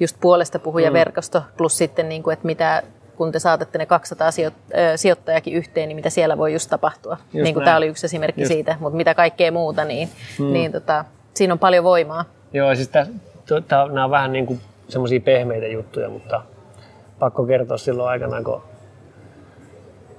just 0.00 0.16
puolesta 0.20 0.58
puhuja 0.58 0.90
mm. 0.90 0.94
verkosto, 0.94 1.42
plus 1.56 1.78
sitten, 1.78 2.08
niin 2.08 2.22
kuin, 2.22 2.32
että 2.32 2.46
mitä 2.46 2.82
kun 3.16 3.32
te 3.32 3.38
saatatte 3.38 3.78
ne 3.78 3.86
200 3.86 4.30
sijoittajakin 4.96 5.54
yhteen, 5.54 5.88
niin 5.88 5.96
mitä 5.96 6.10
siellä 6.10 6.38
voi 6.38 6.52
just 6.52 6.70
tapahtua. 6.70 7.16
Just 7.20 7.44
niin 7.44 7.54
kuin 7.54 7.64
tämä 7.64 7.76
oli 7.76 7.86
yksi 7.86 8.06
esimerkki 8.06 8.40
just. 8.40 8.52
siitä, 8.52 8.76
mutta 8.80 8.96
mitä 8.96 9.14
kaikkea 9.14 9.52
muuta, 9.52 9.84
niin, 9.84 10.08
mm. 10.38 10.52
niin 10.52 10.72
tota, 10.72 11.04
siinä 11.34 11.52
on 11.52 11.58
paljon 11.58 11.84
voimaa. 11.84 12.24
Joo, 12.52 12.74
siis 12.74 12.88
tää, 12.88 13.06
tää, 13.68 13.86
nämä 13.86 14.04
on 14.04 14.10
vähän 14.10 14.32
niin 14.32 14.46
kuin 14.46 14.60
semmoisia 14.88 15.20
pehmeitä 15.20 15.66
juttuja, 15.66 16.10
mutta 16.10 16.42
pakko 17.18 17.44
kertoa 17.44 17.78
silloin 17.78 18.08
aikana, 18.08 18.42
kun, 18.42 18.62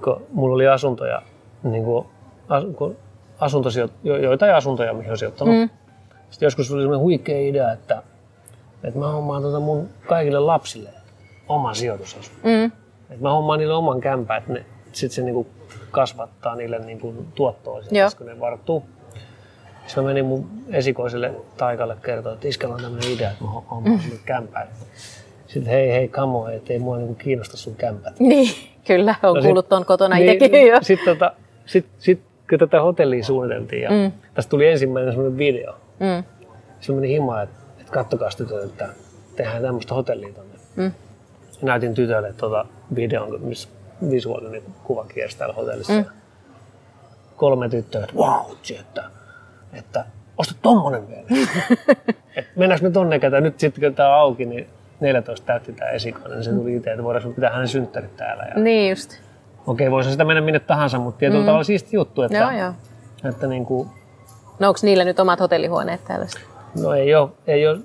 kun 0.04 0.26
mulla 0.32 0.54
oli 0.54 0.68
asuntoja, 0.68 1.22
niin 1.62 1.84
kuin, 1.84 2.06
as, 2.48 2.64
kun 2.76 2.96
asuntosijoit, 3.40 3.92
jo, 4.04 4.16
joitain 4.16 4.54
asuntoja, 4.54 4.94
mihin 4.94 5.10
on 5.10 5.18
sijoittanut. 5.18 5.54
Mm. 5.54 5.70
Sitten 6.30 6.46
joskus 6.46 6.72
oli 6.72 6.82
semmoinen 6.82 7.02
huikea 7.02 7.38
idea, 7.38 7.72
että, 7.72 8.02
että 8.84 8.98
mä 8.98 9.08
hommaan 9.08 9.42
tuota 9.42 9.60
mun 9.60 9.88
kaikille 10.06 10.38
lapsille 10.38 10.90
oman 11.48 11.74
sijoitusasun. 11.74 12.34
Mm. 12.42 12.72
Että 13.10 13.22
mä 13.22 13.30
hommaan 13.30 13.58
niille 13.58 13.74
oman 13.74 14.00
kämpän, 14.00 14.38
että 14.38 14.52
sitten 14.92 15.14
se 15.14 15.22
niinku 15.22 15.46
kasvattaa 15.90 16.54
niille 16.54 16.78
niinku 16.78 17.14
tuottoa, 17.34 17.82
sit, 17.82 18.18
kun 18.18 18.26
ne 18.26 18.40
varttuu. 18.40 18.84
Sitten 19.86 20.04
mä 20.04 20.08
menin 20.08 20.24
mun 20.24 20.48
esikoiselle 20.72 21.32
Taikalle 21.56 21.96
kertoa, 22.02 22.32
että 22.32 22.48
iskellä 22.48 22.74
on 22.74 22.82
tämmöinen 22.82 23.12
idea, 23.12 23.30
että 23.30 23.44
mä 23.44 23.50
hommaan 23.50 23.82
mm. 23.84 24.18
kämpää. 24.24 24.66
Sitten 25.46 25.72
hei, 25.72 25.92
hei, 25.92 26.08
kamo, 26.08 26.48
että 26.48 26.72
ei 26.72 26.78
mua 26.78 26.96
niinku 26.96 27.14
kiinnosta 27.14 27.56
sun 27.56 27.74
kämpät. 27.76 28.20
Niin, 28.20 28.50
kyllä, 28.86 29.14
on 29.22 29.36
no 29.36 29.42
kuullut 29.42 29.68
tuon 29.68 29.84
kotona 29.84 30.16
niin, 30.16 30.32
itsekin 30.32 30.66
jo. 30.66 30.78
Sitten 30.82 31.14
tota, 31.14 31.32
sit, 31.66 31.86
sit, 31.98 32.20
kun 32.50 32.58
tätä 32.58 32.80
hotellia 32.80 33.24
suunniteltiin 33.24 33.82
ja 33.82 33.90
mm. 33.90 34.12
tästä 34.34 34.50
tuli 34.50 34.66
ensimmäinen 34.66 35.12
semmoinen 35.12 35.38
video. 35.38 35.72
Mm. 36.00 36.24
Se 36.80 36.92
meni 36.92 37.08
himaan, 37.08 37.42
että, 37.42 37.56
että 37.80 37.92
kattokaa 37.92 38.30
tytöt, 38.36 38.64
että 38.64 38.88
tehdään 39.36 39.62
tämmöistä 39.62 39.94
hotellia 39.94 40.32
tonne. 40.32 40.54
Mm 40.76 40.92
näytin 41.62 41.94
tytölle 41.94 42.32
tuota 42.32 42.66
videon, 42.94 43.40
missä 43.40 43.68
visuaalinen 44.10 44.62
kuva 44.84 45.04
kiersi 45.04 45.38
täällä 45.38 45.54
hotellissa. 45.54 45.92
Mm. 45.92 46.04
Kolme 47.36 47.68
tyttöä, 47.68 48.04
että 48.04 48.16
wow, 48.16 48.40
että, 48.80 49.04
että 49.72 50.04
osta 50.38 50.54
tommonen 50.62 51.08
vielä. 51.08 51.26
että 52.36 52.50
mennäänkö 52.56 52.86
me 52.86 52.92
tonne, 52.92 53.16
että 53.16 53.40
nyt 53.40 53.60
sitten 53.60 53.84
kun 53.84 53.94
tää 53.94 54.08
on 54.08 54.20
auki, 54.20 54.44
niin 54.44 54.66
14 55.00 55.46
täytti 55.46 55.72
tämä 55.72 55.90
esikoinen, 55.90 56.32
niin 56.32 56.44
se 56.44 56.52
tuli 56.52 56.76
itse, 56.76 56.90
että 56.90 57.04
voidaanko 57.04 57.30
pitää 57.30 57.50
hänen 57.52 57.68
synttärit 57.68 58.16
täällä. 58.16 58.44
Ja... 58.44 58.62
Niin 58.62 58.90
just. 58.90 59.18
Okei, 59.66 59.90
voisi 59.90 60.10
sitä 60.10 60.24
mennä 60.24 60.40
minne 60.40 60.60
tahansa, 60.60 60.98
mutta 60.98 61.18
tietyllä 61.18 61.40
mm. 61.40 61.46
tavalla 61.46 61.64
siisti 61.64 61.96
juttu, 61.96 62.22
että, 62.22 62.38
joo, 62.38 62.50
joo. 62.50 62.72
että 63.24 63.46
niin 63.46 63.66
kuin... 63.66 63.88
No 64.58 64.68
onko 64.68 64.80
niillä 64.82 65.04
nyt 65.04 65.20
omat 65.20 65.40
hotellihuoneet 65.40 66.04
täällä? 66.04 66.26
No 66.82 66.94
ei 66.94 67.14
ole, 67.14 67.30
ei 67.46 67.68
ole 67.68 67.78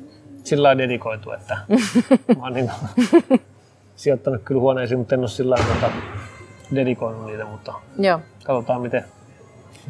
sillä 0.44 0.68
lailla 0.68 0.78
dedikoitu, 0.78 1.32
että 1.32 1.58
mä 2.38 2.44
oon 2.44 2.54
niin 2.54 2.72
sijoittanut 3.96 4.42
kyllä 4.46 4.62
huoneisiin, 4.62 4.98
mutta 4.98 5.16
en 5.16 5.22
ole 5.22 5.28
sillä 5.28 5.56
tavalla 5.56 5.96
dedikoinut 6.76 7.26
niitä, 7.26 7.46
mutta 7.46 7.74
Joo. 8.00 8.20
katsotaan 8.44 8.82
miten, 8.82 9.06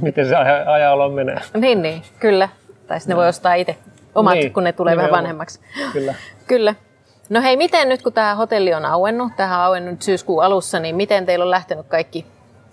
miten 0.02 0.28
se 0.28 0.36
ajalla 0.66 1.10
menee. 1.10 1.38
Niin, 1.58 1.82
niin, 1.82 2.02
kyllä. 2.20 2.50
Tai 2.88 3.00
sitten 3.00 3.14
ne 3.14 3.18
voi 3.18 3.28
ostaa 3.28 3.54
itse 3.54 3.78
omat, 4.16 4.34
niin, 4.34 4.54
kun 4.54 4.64
ne 4.64 4.74
tulee 4.74 4.98
vähän 4.98 5.12
vanhemmaksi. 5.12 5.60
Kyllä. 5.94 6.16
kyllä. 6.48 6.76
No 7.30 7.42
hei, 7.42 7.58
miten 7.58 7.90
nyt 7.90 8.02
kun 8.02 8.14
tämä 8.14 8.36
hotelli 8.36 8.74
on 8.74 8.86
auennut, 8.86 9.32
tähän 9.38 9.60
on 9.60 9.66
auennut 9.66 10.02
syyskuun 10.02 10.44
alussa, 10.44 10.80
niin 10.80 10.96
miten 10.96 11.26
teillä 11.26 11.44
on 11.44 11.52
lähtenyt 11.52 11.86
kaikki, 11.88 12.26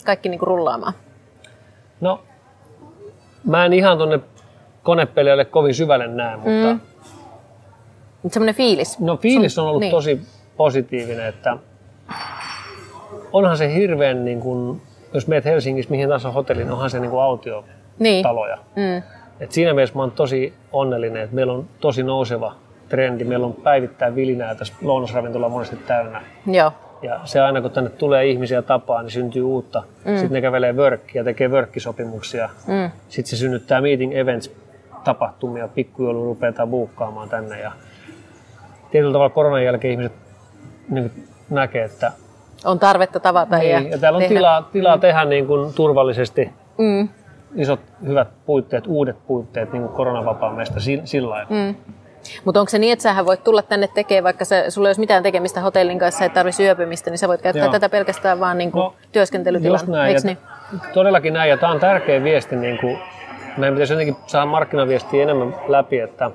kaikki 0.04 0.28
niin 0.28 0.38
kuin 0.38 0.46
rullaamaan? 0.46 0.92
No, 2.00 2.20
mä 3.44 3.64
en 3.64 3.72
ihan 3.72 3.98
tuonne 3.98 4.20
konepelijöille 4.82 5.44
kovin 5.44 5.74
syvälle 5.74 6.06
näe, 6.06 6.36
mutta... 6.36 6.72
Mm. 6.72 6.80
Semmoinen 8.30 8.54
fiilis. 8.54 8.98
No 8.98 9.16
fiilis 9.16 9.58
on 9.58 9.66
ollut 9.66 9.80
niin. 9.80 9.90
tosi 9.90 10.20
positiivinen, 10.58 11.26
että 11.26 11.56
onhan 13.32 13.56
se 13.56 13.74
hirveän, 13.74 14.24
niin 14.24 14.40
kuin, 14.40 14.82
jos 15.14 15.26
meet 15.26 15.44
Helsingissä 15.44 15.90
mihin 15.90 16.08
tahansa 16.08 16.30
hotelliin, 16.30 16.70
onhan 16.70 16.90
se 16.90 17.00
niin 17.00 17.10
kuin 17.10 17.22
autiotaloja. 17.22 18.58
Niin. 18.76 19.02
Mm. 19.02 19.02
Et 19.40 19.52
siinä 19.52 19.74
mielessä 19.74 19.94
mä 19.96 20.02
oon 20.02 20.10
tosi 20.10 20.54
onnellinen, 20.72 21.22
että 21.22 21.36
meillä 21.36 21.52
on 21.52 21.66
tosi 21.80 22.02
nouseva 22.02 22.54
trendi. 22.88 23.24
Meillä 23.24 23.46
on 23.46 23.52
päivittäin 23.52 24.14
vilinää 24.14 24.54
tässä 24.54 24.74
lounasravintola 24.82 25.48
monesti 25.48 25.76
täynnä. 25.76 26.22
Joo. 26.46 26.72
Ja 27.02 27.20
se 27.24 27.40
aina 27.40 27.60
kun 27.60 27.70
tänne 27.70 27.90
tulee 27.90 28.26
ihmisiä 28.26 28.62
tapaan, 28.62 29.04
niin 29.04 29.12
syntyy 29.12 29.42
uutta. 29.42 29.82
Mm. 30.04 30.16
Sitten 30.16 30.32
ne 30.32 30.40
kävelee 30.40 30.76
vörkkiä, 30.76 31.24
tekee 31.24 31.50
vörkkisopimuksia. 31.50 32.48
Mm. 32.66 32.90
Sitten 33.08 33.30
se 33.30 33.36
synnyttää 33.36 33.80
meeting 33.80 34.16
events 34.16 34.52
tapahtumia, 35.04 35.68
pikkujoulu 35.68 36.24
rupeaa 36.24 36.66
buukkaamaan 36.66 37.28
tänne. 37.28 37.60
Ja 37.60 37.72
tietyllä 38.90 39.12
tavalla 39.12 39.34
koronan 39.34 39.64
jälkeen 39.64 39.92
ihmiset 39.92 40.27
niin 40.88 41.28
näkee, 41.50 41.84
että 41.84 42.12
on 42.64 42.78
tarvetta 42.78 43.20
tavata 43.20 43.58
niin, 43.58 43.70
ja, 43.70 43.80
ja 43.80 43.98
täällä 43.98 44.16
on 44.16 44.22
tehdä. 44.22 44.34
tilaa, 44.34 44.68
tilaa 44.72 44.96
mm. 44.96 45.00
tehdä 45.00 45.24
niin 45.24 45.46
kuin 45.46 45.74
turvallisesti 45.74 46.50
mm. 46.78 47.08
isot 47.56 47.80
hyvät 48.06 48.28
puitteet, 48.46 48.84
uudet 48.86 49.16
puitteet 49.26 49.72
niin 49.72 49.88
koronavapaan 49.88 50.54
meistä 50.54 50.80
sillä 51.04 51.30
lailla. 51.30 51.50
Mm. 51.50 51.74
Mutta 52.44 52.60
onko 52.60 52.70
se 52.70 52.78
niin, 52.78 52.92
että 52.92 53.02
sähän 53.02 53.26
voit 53.26 53.44
tulla 53.44 53.62
tänne 53.62 53.88
tekemään, 53.94 54.24
vaikka 54.24 54.44
se, 54.44 54.64
sulla 54.68 54.88
ei 54.88 54.90
olisi 54.90 55.00
mitään 55.00 55.22
tekemistä 55.22 55.60
hotellin 55.60 55.98
kanssa, 55.98 56.24
ei 56.24 56.30
tarvitse 56.30 56.64
yöpymistä, 56.64 57.10
niin 57.10 57.18
sä 57.18 57.28
voit 57.28 57.42
käyttää 57.42 57.64
Joo. 57.64 57.72
tätä 57.72 57.88
pelkästään 57.88 58.40
vaan 58.40 58.58
niin 58.58 58.72
kuin 58.72 58.82
no, 58.82 58.94
työskentelytilan, 59.12 59.80
näin. 59.86 60.16
Niin? 60.24 60.38
Todellakin 60.94 61.32
näin, 61.32 61.50
ja 61.50 61.56
tämä 61.56 61.72
on 61.72 61.80
tärkeä 61.80 62.24
viesti, 62.24 62.56
niin 62.56 62.78
kuin, 62.78 62.98
meidän 63.56 63.74
pitäisi 63.74 63.92
jotenkin 63.92 64.16
saada 64.26 64.46
markkinaviestiä 64.46 65.22
enemmän 65.22 65.54
läpi, 65.68 65.98
että 65.98 66.30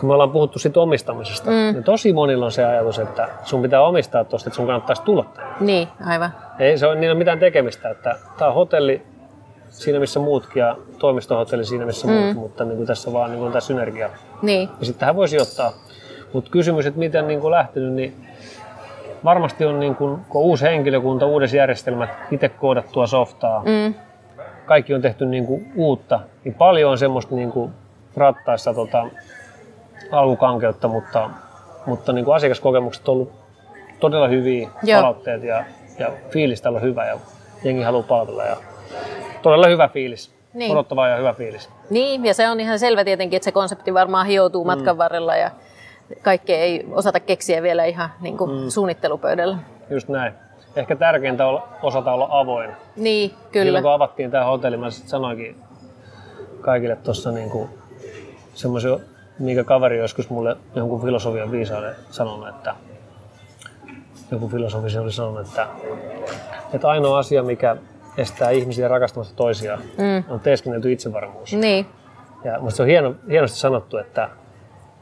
kun 0.00 0.08
me 0.08 0.12
ollaan 0.12 0.30
puhuttu 0.30 0.58
siitä 0.58 0.80
omistamisesta, 0.80 1.50
mm. 1.50 1.56
niin 1.56 1.84
tosi 1.84 2.12
monilla 2.12 2.44
on 2.44 2.52
se 2.52 2.64
ajatus, 2.64 2.98
että 2.98 3.28
sun 3.44 3.62
pitää 3.62 3.82
omistaa 3.82 4.24
tuosta, 4.24 4.48
että 4.48 4.56
sun 4.56 4.66
kannattaisi 4.66 5.02
tulla 5.02 5.24
tänne. 5.34 5.52
Niin, 5.60 5.88
aivan. 6.06 6.30
Ei 6.58 6.78
se 6.78 6.86
ole 6.86 6.94
niillä 6.94 7.14
mitään 7.14 7.38
tekemistä, 7.38 7.90
että 7.90 8.16
tämä 8.38 8.48
on 8.48 8.54
hotelli 8.54 9.02
siinä 9.68 9.98
missä 9.98 10.20
muutkin 10.20 10.60
ja 10.60 10.76
toimistohotelli 10.98 11.64
siinä 11.64 11.86
missä 11.86 12.06
mm. 12.06 12.12
muut, 12.12 12.36
mutta 12.36 12.64
niin 12.64 12.76
kuin 12.76 12.86
tässä 12.86 13.12
vaan 13.12 13.30
niin 13.30 13.40
kuin 13.40 13.52
tämä 13.52 13.60
synergia. 13.60 14.10
Niin. 14.42 14.68
Ja 14.80 14.86
sitten 14.86 15.00
tähän 15.00 15.16
voisi 15.16 15.40
ottaa. 15.40 15.72
Mutta 16.32 16.50
kysymys, 16.50 16.86
että 16.86 16.98
miten 16.98 17.28
niin 17.28 17.40
kuin 17.40 17.50
lähtenyt, 17.50 17.92
niin 17.92 18.26
varmasti 19.24 19.64
on 19.64 19.80
niin 19.80 19.94
kuin, 19.94 20.20
kun 20.28 20.42
uusi 20.42 20.64
henkilökunta, 20.64 21.26
uudet 21.26 21.52
järjestelmät, 21.52 22.10
itse 22.30 22.48
koodattua 22.48 23.06
softaa, 23.06 23.62
mm. 23.64 23.94
kaikki 24.66 24.94
on 24.94 25.02
tehty 25.02 25.26
niin 25.26 25.46
kuin 25.46 25.72
uutta, 25.76 26.20
niin 26.44 26.54
paljon 26.54 26.90
on 26.90 26.98
semmoista 26.98 27.34
niin 27.34 27.52
kuin 27.52 27.72
rattaissa 28.16 28.74
tota, 28.74 29.06
alkukankeutta, 30.12 30.88
mutta, 30.88 31.30
mutta 31.86 32.12
niin 32.12 32.24
kuin 32.24 32.34
asiakaskokemukset 32.34 33.08
on 33.08 33.12
ollut 33.12 33.32
todella 34.00 34.28
hyviä 34.28 34.70
Joo. 34.82 35.00
palautteet 35.00 35.42
ja, 35.42 35.64
ja 35.98 36.12
fiilis 36.30 36.62
täällä 36.62 36.76
on 36.76 36.82
hyvä 36.82 37.06
ja 37.06 37.18
jengi 37.64 37.82
haluaa 37.82 38.02
palvella 38.02 38.44
ja 38.44 38.56
todella 39.42 39.68
hyvä 39.68 39.88
fiilis. 39.88 40.34
Niin. 40.54 40.72
Odottava 40.72 41.08
ja 41.08 41.16
hyvä 41.16 41.32
fiilis. 41.32 41.70
Niin, 41.90 42.24
ja 42.24 42.34
se 42.34 42.48
on 42.48 42.60
ihan 42.60 42.78
selvä 42.78 43.04
tietenkin, 43.04 43.36
että 43.36 43.44
se 43.44 43.52
konsepti 43.52 43.94
varmaan 43.94 44.26
hioutuu 44.26 44.64
mm. 44.64 44.66
matkan 44.66 44.98
varrella 44.98 45.36
ja 45.36 45.50
kaikkea 46.22 46.58
ei 46.58 46.86
osata 46.90 47.20
keksiä 47.20 47.62
vielä 47.62 47.84
ihan 47.84 48.10
niin 48.20 48.38
kuin 48.38 48.50
mm. 48.50 48.68
suunnittelupöydällä. 48.68 49.58
Just 49.90 50.08
näin. 50.08 50.32
Ehkä 50.76 50.96
tärkeintä 50.96 51.46
on 51.46 51.62
osata 51.82 52.12
olla 52.12 52.28
avoin. 52.30 52.70
Niin, 52.96 53.30
kyllä. 53.52 53.64
Silloin 53.64 53.84
kun 53.84 53.92
avattiin 53.92 54.30
tämä 54.30 54.44
hotelli, 54.44 54.76
mä 54.76 54.90
sanoinkin 54.90 55.56
kaikille 56.60 56.96
tuossa 56.96 57.30
niin 57.30 57.50
semmoisen 58.54 59.00
mikä 59.40 59.64
kaveri 59.64 59.98
joskus 59.98 60.30
mulle 60.30 60.56
jonkun 60.74 61.02
filosofian 61.02 61.50
viisauden 61.50 61.94
sanonut, 62.10 62.48
että 62.48 62.74
joku 64.30 64.48
filosofi 64.48 64.98
oli 64.98 65.12
sanonut, 65.12 65.46
että, 65.46 65.66
että 66.74 66.88
ainoa 66.88 67.18
asia, 67.18 67.42
mikä 67.42 67.76
estää 68.16 68.50
ihmisiä 68.50 68.88
rakastamasta 68.88 69.36
toisiaan, 69.36 69.78
mm. 69.78 70.24
on 70.28 70.40
teeskennelty 70.40 70.92
itsevarmuus. 70.92 71.52
Niin. 71.52 71.86
Ja 72.44 72.60
musta 72.60 72.76
se 72.76 72.82
on 72.82 72.88
hieno, 72.88 73.14
hienosti 73.30 73.58
sanottu, 73.58 73.96
että 73.96 74.28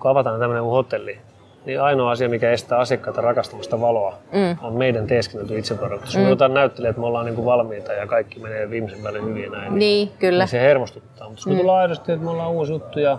kun 0.00 0.10
avataan 0.10 0.40
tämmöinen 0.40 0.64
hotelli, 0.64 1.18
niin 1.66 1.80
ainoa 1.80 2.10
asia, 2.10 2.28
mikä 2.28 2.50
estää 2.50 2.78
asiakkaita 2.78 3.20
rakastamasta 3.20 3.80
valoa, 3.80 4.18
mm. 4.32 4.56
on 4.62 4.74
meidän 4.74 5.06
teeskennelty 5.06 5.58
itsevarmuus. 5.58 6.16
Mm. 6.16 6.22
me 6.22 6.28
jotain 6.28 6.54
näyttelee, 6.54 6.88
että 6.90 7.00
me 7.00 7.06
ollaan 7.06 7.26
niin 7.26 7.44
valmiita 7.44 7.92
ja 7.92 8.06
kaikki 8.06 8.40
menee 8.40 8.70
viimeisen 8.70 9.02
välin 9.02 9.24
hyvin 9.24 9.52
näin, 9.52 9.64
niin, 9.64 9.78
niin, 9.78 10.10
kyllä. 10.18 10.44
niin 10.44 10.48
se 10.48 10.60
hermostuttaa. 10.60 11.28
Mutta 11.28 11.40
jos 11.40 11.46
me 11.46 11.52
mm. 11.52 11.58
tullaan 11.58 11.80
aidosti, 11.80 12.12
että 12.12 12.24
me 12.24 12.30
ollaan 12.30 12.50
uusi 12.50 12.72
juttu 12.72 13.00
ja 13.00 13.18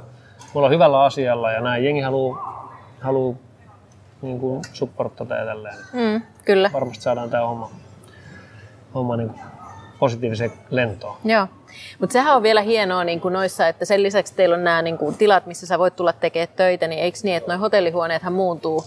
me 0.54 0.58
ollaan 0.60 0.74
hyvällä 0.74 1.04
asialla 1.04 1.52
ja 1.52 1.62
näin 1.62 1.86
jengi 1.86 2.02
haluaa 2.02 2.74
haluu, 3.02 3.38
niin 4.22 4.40
kuin 4.40 4.62
supporttaa 4.74 5.38
ja 5.38 5.46
tälleen. 5.46 5.76
Mm, 5.94 6.22
kyllä. 6.46 6.70
Varmasti 6.74 7.04
saadaan 7.04 7.30
tämä 7.30 7.48
homma, 7.48 7.70
homma 8.94 9.18
niin 9.18 9.32
positiiviseen 10.00 10.52
lentoon. 10.70 11.18
Joo. 11.26 11.48
Mutta 12.00 12.14
sehän 12.14 12.36
on 12.36 12.44
vielä 12.44 12.62
hienoa 12.62 13.04
niin 13.04 13.22
kuin 13.22 13.34
noissa, 13.34 13.68
että 13.68 13.86
sen 13.86 14.04
lisäksi 14.04 14.36
teillä 14.36 14.56
on 14.56 14.64
nämä 14.64 14.82
niin 14.82 14.98
kuin, 14.98 15.16
tilat, 15.16 15.46
missä 15.46 15.68
sä 15.68 15.80
voit 15.80 15.96
tulla 15.96 16.14
tekemään 16.14 16.56
töitä, 16.56 16.88
niin 16.88 17.02
eikö 17.02 17.18
niin, 17.24 17.38
että 17.38 17.52
nuo 17.52 17.60
hotellihuoneethan 17.60 18.34
muuntuu 18.34 18.86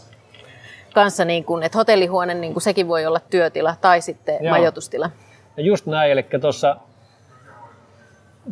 kanssa, 0.94 1.24
niin 1.24 1.44
kuin, 1.44 1.62
että 1.62 1.78
hotellihuone 1.78 2.34
niin 2.34 2.52
kuin 2.52 2.62
sekin 2.62 2.88
voi 2.88 3.06
olla 3.06 3.20
työtila 3.30 3.74
tai 3.80 4.00
sitten 4.00 4.44
Joo. 4.44 4.50
majoitustila. 4.50 5.10
Ja 5.56 5.62
just 5.62 5.86
näin, 5.86 6.12
eli 6.12 6.26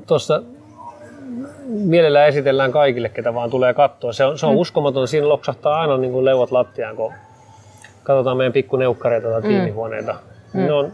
tuossa 0.06 0.42
mielellään 1.66 2.28
esitellään 2.28 2.72
kaikille, 2.72 3.08
ketä 3.08 3.34
vaan 3.34 3.50
tulee 3.50 3.74
katsoa. 3.74 4.12
Se 4.12 4.24
on, 4.24 4.38
se 4.38 4.46
on 4.46 4.52
mm. 4.52 4.58
uskomaton, 4.58 5.08
siinä 5.08 5.28
loksahtaa 5.28 5.80
aina 5.80 5.96
niin 5.96 6.12
kuin 6.12 6.24
leuat 6.24 6.52
lattiaan, 6.52 6.96
kun 6.96 7.12
katsotaan 8.02 8.36
meidän 8.36 8.52
pikkuneukkareita 8.52 9.28
tai 9.28 9.40
mm. 9.40 9.48
tiimihuoneita. 9.48 10.14
Mm. 10.52 10.60
Ne 10.60 10.72
on 10.72 10.92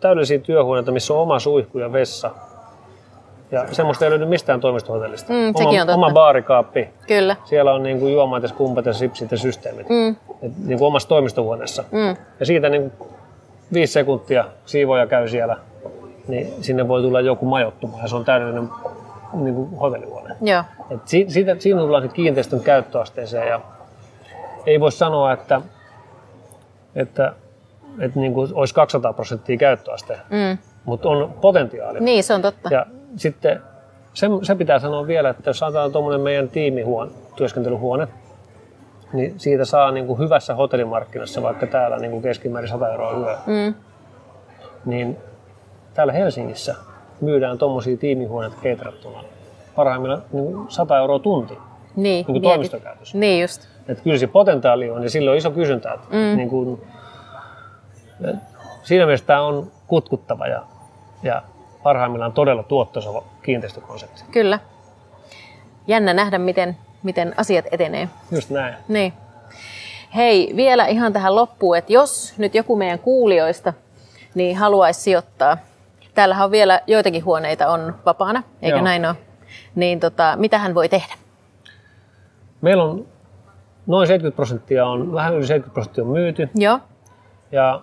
täydellisiä 0.00 0.38
työhuoneita, 0.38 0.92
missä 0.92 1.14
on 1.14 1.20
oma 1.20 1.38
suihku 1.38 1.78
ja 1.78 1.92
vessa. 1.92 2.30
Ja 3.50 3.66
semmoista 3.72 4.04
ei 4.04 4.10
löydy 4.10 4.26
mistään 4.26 4.60
toimistohotellista. 4.60 5.32
Mm, 5.32 5.52
oma, 5.54 5.68
on 5.68 5.76
totta. 5.76 5.94
oma 5.94 6.10
baarikaappi. 6.10 6.88
Kyllä. 7.06 7.36
Siellä 7.44 7.72
on 7.72 7.82
niin 7.82 8.00
kuin 8.00 8.12
juomat 8.12 8.42
ja 8.42 8.48
skumpat 8.48 8.86
ja 8.86 8.92
sipsit 8.92 9.30
ja 9.30 9.38
systeemit. 9.38 9.88
Mm. 9.88 10.16
Et, 10.42 10.52
niin 10.64 10.78
kuin 10.78 10.86
omassa 10.86 11.08
toimistohuoneessa. 11.08 11.84
Mm. 11.92 12.16
Ja 12.40 12.46
siitä 12.46 12.68
niin 12.68 12.92
kuin 12.98 13.10
viisi 13.72 13.92
sekuntia 13.92 14.44
siivoja 14.66 15.06
käy 15.06 15.28
siellä, 15.28 15.56
niin 16.28 16.52
sinne 16.60 16.88
voi 16.88 17.02
tulla 17.02 17.20
joku 17.20 17.46
majoittumaan 17.46 18.02
ja 18.02 18.08
se 18.08 18.16
on 18.16 18.24
täydellinen 18.24 18.68
niin 19.32 19.54
kuin 19.54 19.70
hotellihuone. 19.70 20.36
Joo. 20.42 20.62
Et 20.90 21.08
si, 21.08 21.24
siitä, 21.28 21.56
siinä 21.58 21.80
tullaan 21.80 22.02
sitten 22.02 22.16
kiinteistön 22.16 22.60
käyttöasteeseen 22.60 23.48
ja 23.48 23.60
ei 24.66 24.80
voi 24.80 24.92
sanoa, 24.92 25.32
että, 25.32 25.60
että, 26.94 27.32
että 27.98 28.20
niin 28.20 28.34
kuin 28.34 28.50
olisi 28.54 28.74
200 28.74 29.12
prosenttia 29.12 29.56
käyttöaste, 29.56 30.18
mm. 30.30 30.58
mutta 30.84 31.08
on 31.08 31.34
potentiaali. 31.40 32.00
Niin, 32.00 32.24
se 32.24 32.34
on 32.34 32.42
totta. 32.42 32.74
Ja 32.74 32.86
sitten 33.16 33.62
se, 34.14 34.26
se 34.42 34.54
pitää 34.54 34.78
sanoa 34.78 35.06
vielä, 35.06 35.30
että 35.30 35.50
jos 35.50 35.58
saadaan 35.58 35.92
tuommoinen 35.92 36.20
meidän 36.20 36.48
tiimihuone, 36.48 37.10
työskentelyhuone, 37.36 38.08
niin 39.12 39.40
siitä 39.40 39.64
saa 39.64 39.90
niin 39.90 40.06
kuin 40.06 40.18
hyvässä 40.18 40.54
hotellimarkkinassa, 40.54 41.42
vaikka 41.42 41.66
täällä 41.66 41.96
niin 41.96 42.10
kuin 42.10 42.22
keskimäärin 42.22 42.68
100 42.68 42.88
euroa 42.88 43.12
yö, 43.12 43.36
mm. 43.46 43.74
niin 44.84 45.16
täällä 45.94 46.12
Helsingissä 46.12 46.74
myydään 47.20 47.58
tuommoisia 47.58 47.96
tiimihuoneita 47.96 48.56
keitrattuna 48.62 49.24
parhaimmillaan 49.76 50.22
niin 50.32 50.56
100 50.68 50.98
euroa 50.98 51.18
tunti 51.18 51.58
niin, 51.96 52.26
niin 52.28 52.42
toimistokäytössä. 52.42 53.18
Niin 53.18 53.42
just. 53.42 53.68
Että 53.88 54.04
kyllä 54.04 54.18
se 54.18 54.26
potentiaali 54.26 54.90
on 54.90 55.02
ja 55.02 55.10
sillä 55.10 55.30
on 55.30 55.36
iso 55.36 55.50
kysyntä. 55.50 55.98
Mm. 56.10 56.36
Niin 56.36 56.48
kuin, 56.48 56.82
siinä 58.82 59.06
mielessä 59.06 59.26
tämä 59.26 59.42
on 59.42 59.70
kutkuttava 59.86 60.46
ja, 60.46 60.62
ja 61.22 61.42
parhaimmillaan 61.82 62.32
todella 62.32 62.62
tuottoisa 62.62 63.10
kiinteistökonsepti. 63.42 64.22
Kyllä. 64.32 64.58
Jännä 65.86 66.14
nähdä, 66.14 66.38
miten, 66.38 66.76
miten 67.02 67.34
asiat 67.36 67.64
etenee. 67.72 68.08
Just 68.30 68.50
näin. 68.50 68.74
Niin. 68.88 69.12
Hei, 70.16 70.52
vielä 70.56 70.86
ihan 70.86 71.12
tähän 71.12 71.34
loppuun, 71.34 71.76
että 71.76 71.92
jos 71.92 72.34
nyt 72.38 72.54
joku 72.54 72.76
meidän 72.76 72.98
kuulijoista 72.98 73.72
niin 74.34 74.56
haluaisi 74.56 75.00
sijoittaa, 75.00 75.56
täällähän 76.20 76.44
on 76.44 76.50
vielä 76.50 76.80
joitakin 76.86 77.24
huoneita 77.24 77.68
on 77.68 77.94
vapaana, 78.06 78.42
eikö 78.62 78.76
Joo. 78.76 78.84
näin 78.84 79.06
ole? 79.06 79.14
Niin 79.74 80.00
tota, 80.00 80.34
mitä 80.36 80.58
hän 80.58 80.74
voi 80.74 80.88
tehdä? 80.88 81.14
Meillä 82.60 82.84
on 82.84 83.06
noin 83.86 84.06
70 84.06 84.36
prosenttia 84.36 84.86
on, 84.86 85.12
vähän 85.12 85.34
yli 85.34 85.46
70 85.46 85.74
prosenttia 85.74 86.04
on 86.04 86.10
myyty. 86.10 86.48
Joo. 86.54 86.78
Ja 87.52 87.82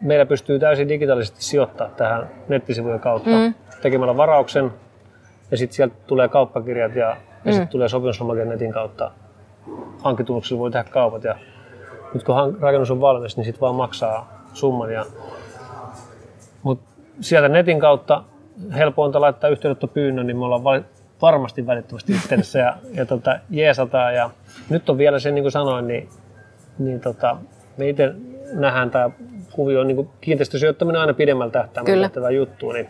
meillä 0.00 0.26
pystyy 0.26 0.58
täysin 0.58 0.88
digitaalisesti 0.88 1.44
sijoittaa 1.44 1.88
tähän 1.88 2.30
nettisivujen 2.48 3.00
kautta 3.00 3.30
mm. 3.30 3.54
tekemällä 3.82 4.16
varauksen 4.16 4.72
ja 5.50 5.56
sitten 5.56 5.76
sieltä 5.76 5.94
tulee 6.06 6.28
kauppakirjat 6.28 6.96
ja, 6.96 7.10
mm. 7.14 7.42
ja 7.44 7.52
sitten 7.52 7.68
tulee 7.68 7.88
sopimuslomake 7.88 8.44
netin 8.44 8.72
kautta. 8.72 9.10
Hankkitunnuksilla 10.02 10.60
voi 10.60 10.70
tehdä 10.70 10.90
kaupat 10.90 11.24
ja 11.24 11.36
nyt 12.14 12.24
kun 12.24 12.58
rakennus 12.60 12.90
on 12.90 13.00
valmis, 13.00 13.36
niin 13.36 13.44
sitten 13.44 13.60
vaan 13.60 13.74
maksaa 13.74 14.44
summan. 14.52 14.92
Ja, 14.92 15.04
mutta 16.62 16.87
sieltä 17.20 17.48
netin 17.48 17.80
kautta 17.80 18.24
helpointa 18.74 19.20
laittaa 19.20 19.50
yhteydenottopyynnön, 19.50 20.26
niin 20.26 20.36
me 20.36 20.44
ollaan 20.44 20.84
varmasti 21.22 21.66
välittömästi 21.66 22.12
yhteydessä 22.12 22.58
ja, 22.58 22.76
ja 22.92 23.06
tota, 23.06 23.38
jeesataan. 23.50 24.14
Ja 24.14 24.30
nyt 24.68 24.90
on 24.90 24.98
vielä 24.98 25.18
se, 25.18 25.30
niin 25.30 25.44
kuin 25.44 25.52
sanoin, 25.52 25.86
niin, 25.86 26.08
niin 26.78 27.00
tota, 27.00 27.36
me 27.76 27.88
itse 27.88 28.14
nähdään 28.52 28.90
tämä 28.90 29.10
kuvio, 29.52 29.84
niin 29.84 29.96
kuin 29.96 30.08
kiinteistösijoittaminen 30.20 31.00
aina 31.00 31.14
pidemmällä 31.14 31.52
tähtäimellä 31.52 32.08
tätä 32.08 32.30
juttua, 32.30 32.72
niin 32.72 32.88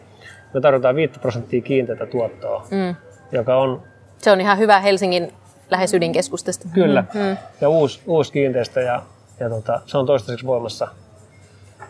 me 0.54 0.60
tarvitaan 0.60 0.94
5 0.94 1.20
prosenttia 1.20 1.62
kiinteitä 1.62 2.06
tuottoa, 2.06 2.66
mm. 2.70 2.94
joka 3.32 3.56
on... 3.56 3.82
Se 4.18 4.30
on 4.30 4.40
ihan 4.40 4.58
hyvä 4.58 4.80
Helsingin 4.80 5.32
lähes 5.70 5.94
ydinkeskustasta. 5.94 6.68
Kyllä, 6.74 7.04
mm. 7.14 7.20
mm. 7.20 7.36
ja 7.60 7.68
uusi, 7.68 8.00
uusi 8.06 8.32
kiinteistö 8.32 8.80
ja, 8.80 9.02
ja 9.40 9.48
tota, 9.48 9.80
se 9.86 9.98
on 9.98 10.06
toistaiseksi 10.06 10.46
voimassa, 10.46 10.88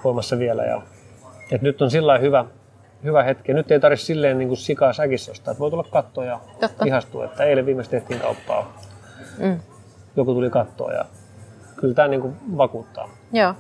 voimassa 0.04 0.38
vielä. 0.38 0.64
Ja, 0.64 0.82
et 1.52 1.62
nyt 1.62 1.82
on 1.82 1.90
sillä 1.90 2.18
hyvä, 2.18 2.44
hyvä 3.04 3.22
hetki. 3.22 3.54
Nyt 3.54 3.70
ei 3.70 3.80
tarvitse 3.80 4.06
silleen 4.06 4.38
niin 4.38 4.48
kuin 4.48 4.58
sikaa 4.58 4.92
säkissä 4.92 5.32
ostaa, 5.32 5.52
että 5.52 5.60
voi 5.60 5.70
tulla 5.70 5.84
kattoa 5.90 6.24
ja 6.24 6.40
Totta. 6.60 6.84
ihastua. 6.84 7.24
Että 7.24 7.44
eilen 7.44 7.66
viimeksi 7.66 7.90
tehtiin 7.90 8.20
kauppaa. 8.20 8.80
Mm. 9.38 9.60
Joku 10.16 10.34
tuli 10.34 10.50
kattoa 10.50 10.92
ja 10.92 11.04
kyllä 11.76 11.94
tämä 11.94 12.08
niin 12.08 12.20
kuin 12.20 12.36
vakuuttaa. 12.56 13.08
Joo. 13.32 13.54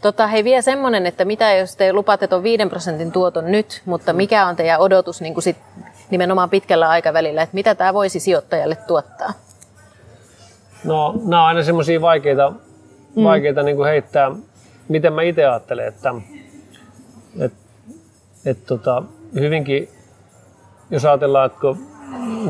Tota, 0.00 0.26
hei 0.26 0.44
vielä 0.44 0.62
semmoinen, 0.62 1.06
että 1.06 1.24
mitä 1.24 1.52
jos 1.52 1.76
te 1.76 1.92
lupaatte 1.92 2.28
tuon 2.28 2.42
5 2.42 2.66
prosentin 2.66 3.12
tuoton 3.12 3.52
nyt, 3.52 3.82
mutta 3.84 4.12
mikä 4.12 4.46
on 4.46 4.56
teidän 4.56 4.80
odotus 4.80 5.20
niin 5.20 5.34
kuin 5.34 5.42
sit 5.42 5.56
nimenomaan 6.10 6.50
pitkällä 6.50 6.88
aikavälillä, 6.88 7.42
että 7.42 7.54
mitä 7.54 7.74
tämä 7.74 7.94
voisi 7.94 8.20
sijoittajalle 8.20 8.76
tuottaa? 8.76 9.32
No, 10.84 11.14
nämä 11.24 11.42
on 11.42 11.48
aina 11.48 11.62
semmoisia 11.62 12.00
vaikeita, 12.00 12.52
mm. 13.16 13.24
vaikeita 13.24 13.62
niin 13.62 13.76
kuin 13.76 13.88
heittää, 13.88 14.30
miten 14.88 15.12
mä 15.12 15.22
itse 15.22 15.46
ajattelen, 15.46 15.88
että, 15.88 16.14
että, 17.40 17.58
että 18.44 18.66
tota, 18.66 19.02
hyvinkin, 19.34 19.88
jos 20.90 21.04
ajatellaan, 21.04 21.46
että 21.46 21.60
kun 21.60 21.86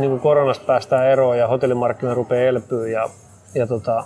niin 0.00 0.10
kuin 0.10 0.20
koronasta 0.20 0.64
päästään 0.66 1.06
eroon 1.06 1.38
ja 1.38 1.48
hotellimarkkina 1.48 2.14
rupeaa 2.14 2.48
elpyä 2.48 2.88
ja, 2.88 3.08
ja 3.54 3.66
tota, 3.66 4.04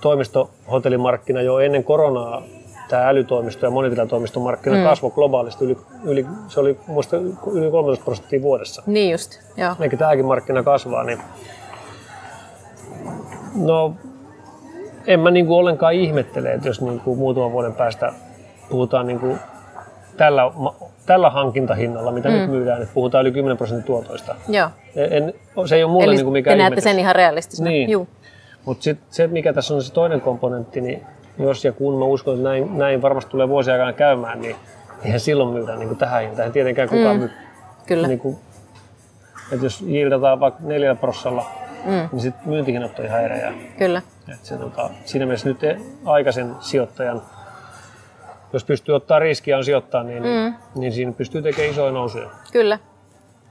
toimistohotellimarkkina 0.00 1.42
jo 1.42 1.58
ennen 1.58 1.84
koronaa 1.84 2.42
tämä 2.88 3.08
älytoimisto 3.08 3.66
ja 3.66 3.70
monitilatoimistomarkkina 3.70 4.76
mm. 4.76 4.82
kasvoi 4.82 5.10
globaalisti. 5.10 5.64
Yli, 5.64 5.76
yli, 6.04 6.26
se 6.48 6.60
oli 6.60 6.78
muista 6.86 7.16
yli 7.52 7.70
13 7.70 8.04
prosenttia 8.04 8.42
vuodessa. 8.42 8.82
Niin 8.86 9.12
just, 9.12 9.40
joo. 9.56 9.74
Eikä 9.80 9.96
tämäkin 9.96 10.24
markkina 10.24 10.62
kasvaa, 10.62 11.04
niin 11.04 11.18
no 13.54 13.94
en 15.06 15.20
mä 15.20 15.30
niinku 15.30 15.56
ollenkaan 15.56 15.94
ihmettele, 15.94 16.52
että 16.52 16.68
jos 16.68 16.80
niinku 16.80 17.16
muutaman 17.16 17.52
vuoden 17.52 17.74
päästä 17.74 18.12
puhutaan 18.68 19.06
niinku 19.06 19.38
tällä, 20.16 20.42
tällä 21.06 21.30
hankintahinnalla, 21.30 22.10
mitä 22.10 22.28
mm. 22.28 22.34
nyt 22.34 22.50
myydään, 22.50 22.82
että 22.82 22.94
puhutaan 22.94 23.22
yli 23.22 23.32
10 23.32 23.56
prosentin 23.56 23.86
tuotoista. 23.86 24.34
Joo. 24.48 24.68
En, 24.96 25.34
se 25.66 25.76
ei 25.76 25.84
ole 25.84 25.92
mulle 25.92 26.04
Eli 26.04 26.16
niinku 26.16 26.30
mikään 26.30 26.58
te 26.58 26.62
näette 26.62 26.80
sen 26.80 26.98
ihan 26.98 27.16
realistisena. 27.16 27.70
Niin. 27.70 27.90
Juu. 27.90 28.08
Mutta 28.64 28.84
se, 29.10 29.26
mikä 29.26 29.52
tässä 29.52 29.74
on 29.74 29.82
se 29.82 29.92
toinen 29.92 30.20
komponentti, 30.20 30.80
niin 30.80 31.06
jos 31.38 31.64
ja 31.64 31.72
kun 31.72 31.98
mä 31.98 32.04
uskon, 32.04 32.34
että 32.34 32.48
näin, 32.48 32.78
näin 32.78 33.02
varmasti 33.02 33.30
tulee 33.30 33.48
vuosia 33.48 33.72
aikana 33.72 33.92
käymään, 33.92 34.40
niin 34.40 34.56
eihän 35.04 35.20
silloin 35.20 35.50
myydä 35.50 35.76
niin 35.76 35.88
kuin 35.88 35.98
tähän 35.98 36.22
hintaan. 36.22 36.52
Tietenkään 36.52 36.88
kukaan 36.88 37.16
mm. 37.16 37.20
myy. 37.20 37.30
Kyllä. 37.86 38.08
Niin 38.08 38.18
kuin, 38.18 38.38
että 39.52 39.66
jos 39.66 39.82
yieldataan 39.82 40.40
vaikka 40.40 40.60
neljällä 40.64 41.00
prossalla, 41.00 41.50
mm. 41.84 42.08
niin 42.12 42.20
sitten 42.20 42.48
myyntihinnat 42.48 42.98
on 42.98 43.04
ihan 43.04 43.24
eri. 43.24 43.38
Kyllä. 43.78 44.02
Että 44.28 44.46
se, 44.46 44.56
tota, 44.56 44.90
siinä 45.04 45.26
mielessä 45.26 45.48
nyt 45.48 45.58
aikaisen 46.04 46.54
sijoittajan, 46.60 47.22
jos 48.54 48.64
pystyy 48.64 48.94
ottaa 48.94 49.18
riskiä 49.18 49.56
on 49.56 49.64
sijoittaa, 49.64 50.02
niin, 50.02 50.22
mm. 50.22 50.54
niin 50.74 50.92
siinä 50.92 51.12
pystyy 51.12 51.42
tekemään 51.42 51.70
isoja 51.70 51.92
nousuja. 51.92 52.30
Kyllä 52.52 52.78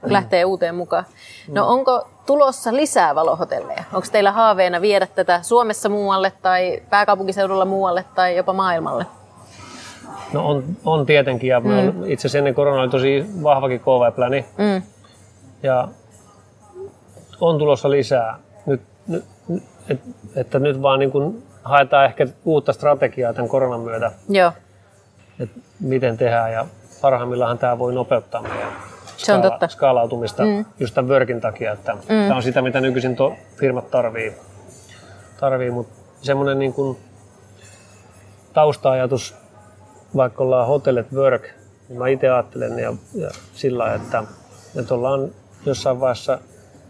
lähtee 0.02 0.44
uuteen 0.44 0.74
mukaan. 0.74 1.04
No 1.48 1.68
onko 1.68 2.08
tulossa 2.26 2.76
lisää 2.76 3.14
valohotelleja? 3.14 3.84
Onko 3.92 4.08
teillä 4.12 4.32
haaveena 4.32 4.80
viedä 4.80 5.06
tätä 5.06 5.42
Suomessa 5.42 5.88
muualle 5.88 6.32
tai 6.42 6.82
pääkaupunkiseudulla 6.90 7.64
muualle 7.64 8.04
tai 8.14 8.36
jopa 8.36 8.52
maailmalle? 8.52 9.06
No 10.32 10.48
on, 10.48 10.64
on 10.84 11.06
tietenkin 11.06 11.48
ja 11.48 11.60
mm. 11.60 12.04
itse 12.04 12.20
asiassa 12.20 12.38
ennen 12.38 12.54
koronaa 12.54 12.82
oli 12.82 12.90
tosi 12.90 13.26
vahvakin 13.42 13.80
KV-pläni. 13.80 14.44
Mm. 14.58 14.82
Ja 15.62 15.88
on 17.40 17.58
tulossa 17.58 17.90
lisää. 17.90 18.38
Nyt, 18.66 18.80
nyt, 19.08 19.24
et, 19.88 20.00
että 20.36 20.58
nyt 20.58 20.82
vaan 20.82 20.98
niin 20.98 21.10
kuin 21.10 21.42
haetaan 21.64 22.04
ehkä 22.04 22.26
uutta 22.44 22.72
strategiaa 22.72 23.32
tämän 23.32 23.48
koronan 23.48 23.80
myötä. 23.80 24.12
Joo. 24.28 24.52
Että 25.40 25.60
miten 25.80 26.16
tehdään 26.16 26.52
ja 26.52 26.66
parhaimmillaan 27.00 27.58
tämä 27.58 27.78
voi 27.78 27.94
nopeuttaa 27.94 28.42
meidän 28.42 28.72
se 29.16 29.32
on 29.32 29.42
totta. 29.42 29.68
skaalautumista 29.68 30.44
mm. 30.44 30.64
just 30.80 30.94
tämän 30.94 31.08
workin 31.08 31.40
takia, 31.40 31.72
että 31.72 31.94
mm. 31.94 32.00
tämä 32.08 32.36
on 32.36 32.42
sitä, 32.42 32.62
mitä 32.62 32.80
nykyisin 32.80 33.16
to, 33.16 33.34
firmat 33.56 33.90
tarvii. 33.90 34.32
tarvii 35.40 35.70
mutta 35.70 35.94
semmoinen 36.22 36.58
niin 36.58 36.72
kuin 36.72 36.98
tausta-ajatus, 38.52 39.34
vaikka 40.16 40.44
ollaan 40.44 40.66
hotellet 40.66 41.12
work, 41.12 41.42
niin 41.88 41.98
mä 41.98 42.08
itse 42.08 42.30
ajattelen 42.30 42.78
ja, 42.78 42.94
ja 43.14 43.30
sillä 43.54 43.94
että, 43.94 44.24
että 44.76 44.94
ollaan 44.94 45.28
jossain 45.66 46.00
vaiheessa 46.00 46.38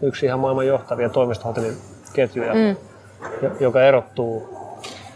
yksi 0.01 0.25
ihan 0.25 0.39
maailman 0.39 0.67
johtavia 0.67 1.09
toimistohotelliketjuja, 1.09 2.53
mm. 2.53 2.75
joka 3.59 3.83
erottuu 3.83 4.64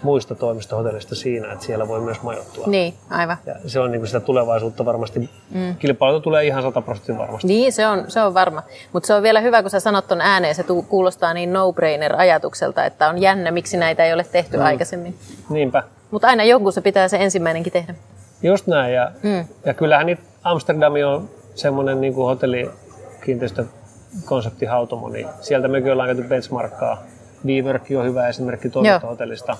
muista 0.03 0.35
toimistohotellista 0.35 1.15
siinä, 1.15 1.53
että 1.53 1.65
siellä 1.65 1.87
voi 1.87 2.01
myös 2.01 2.21
majoittua. 2.21 2.67
Niin, 2.67 2.93
aivan. 3.09 3.37
Ja 3.45 3.55
se 3.67 3.79
on 3.79 3.91
niin 3.91 3.99
kuin 3.99 4.07
sitä 4.07 4.19
tulevaisuutta 4.19 4.85
varmasti. 4.85 5.29
Mm. 5.51 5.75
Kilpailu 5.75 6.19
tulee 6.19 6.45
ihan 6.45 6.63
100 6.63 6.81
prosenttia 6.81 7.17
varmasti. 7.17 7.47
Niin, 7.47 7.73
se 7.73 7.87
on, 7.87 8.03
se 8.07 8.21
on 8.21 8.33
varma. 8.33 8.63
Mutta 8.93 9.07
se 9.07 9.13
on 9.13 9.23
vielä 9.23 9.41
hyvä, 9.41 9.61
kun 9.61 9.71
sä 9.71 9.79
sanot 9.79 10.07
ton 10.07 10.21
ääneen, 10.21 10.55
se 10.55 10.65
kuulostaa 10.87 11.33
niin 11.33 11.53
no-brainer-ajatukselta, 11.53 12.85
että 12.85 13.09
on 13.09 13.21
jännä, 13.21 13.51
miksi 13.51 13.77
näitä 13.77 14.05
ei 14.05 14.13
ole 14.13 14.25
tehty 14.31 14.57
mm. 14.57 14.63
aikaisemmin. 14.63 15.15
Niinpä. 15.49 15.83
Mutta 16.11 16.27
aina 16.27 16.43
jonkun 16.43 16.73
se 16.73 16.81
pitää 16.81 17.07
se 17.07 17.17
ensimmäinenkin 17.17 17.73
tehdä. 17.73 17.95
Just 18.41 18.67
näin. 18.67 18.93
Ja, 18.93 19.11
mm. 19.23 19.45
ja 19.65 19.73
kyllähän 19.73 20.05
niitä 20.05 20.21
Amsterdami 20.43 21.03
on 21.03 21.29
semmoinen 21.55 22.01
niin 22.01 22.15
hotellikiinteistökonseptihautomo, 22.15 25.09
niin 25.09 25.27
sieltä 25.41 25.67
mekin 25.67 25.91
ollaan 25.91 26.09
käyty 26.09 26.23
benchmarkkaa. 26.23 27.03
Wework 27.45 27.83
on 27.99 28.05
hyvä 28.05 28.27
esimerkki 28.27 28.69
toimistohotellista, 28.69 29.57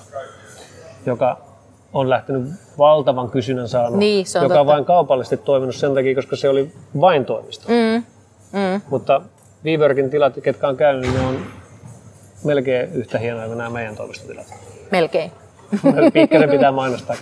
joka 1.06 1.40
on 1.92 2.10
lähtenyt 2.10 2.48
valtavan 2.78 3.30
kysynnän 3.30 3.68
saanut, 3.68 3.98
niin, 3.98 4.26
joka 4.34 4.40
totta. 4.40 4.60
on 4.60 4.66
vain 4.66 4.84
kaupallisesti 4.84 5.36
toiminut 5.36 5.76
sen 5.76 5.94
takia, 5.94 6.14
koska 6.14 6.36
se 6.36 6.48
oli 6.48 6.72
vain 7.00 7.24
toimisto. 7.24 7.68
Mm. 7.68 8.04
Mm. 8.52 8.80
Mutta 8.90 9.22
Weworkin 9.64 10.10
tilat, 10.10 10.34
ketkä 10.42 10.68
on 10.68 10.76
käynyt, 10.76 11.02
niin 11.02 11.14
ne 11.14 11.26
on 11.26 11.46
melkein 12.44 12.92
yhtä 12.92 13.18
hienoja 13.18 13.46
kuin 13.46 13.58
nämä 13.58 13.70
meidän 13.70 13.96
toimistotilat. 13.96 14.46
Melkein. 14.90 15.32
Pikkasen 16.12 16.50
pitää 16.58 16.72
mainostaa. 16.72 17.16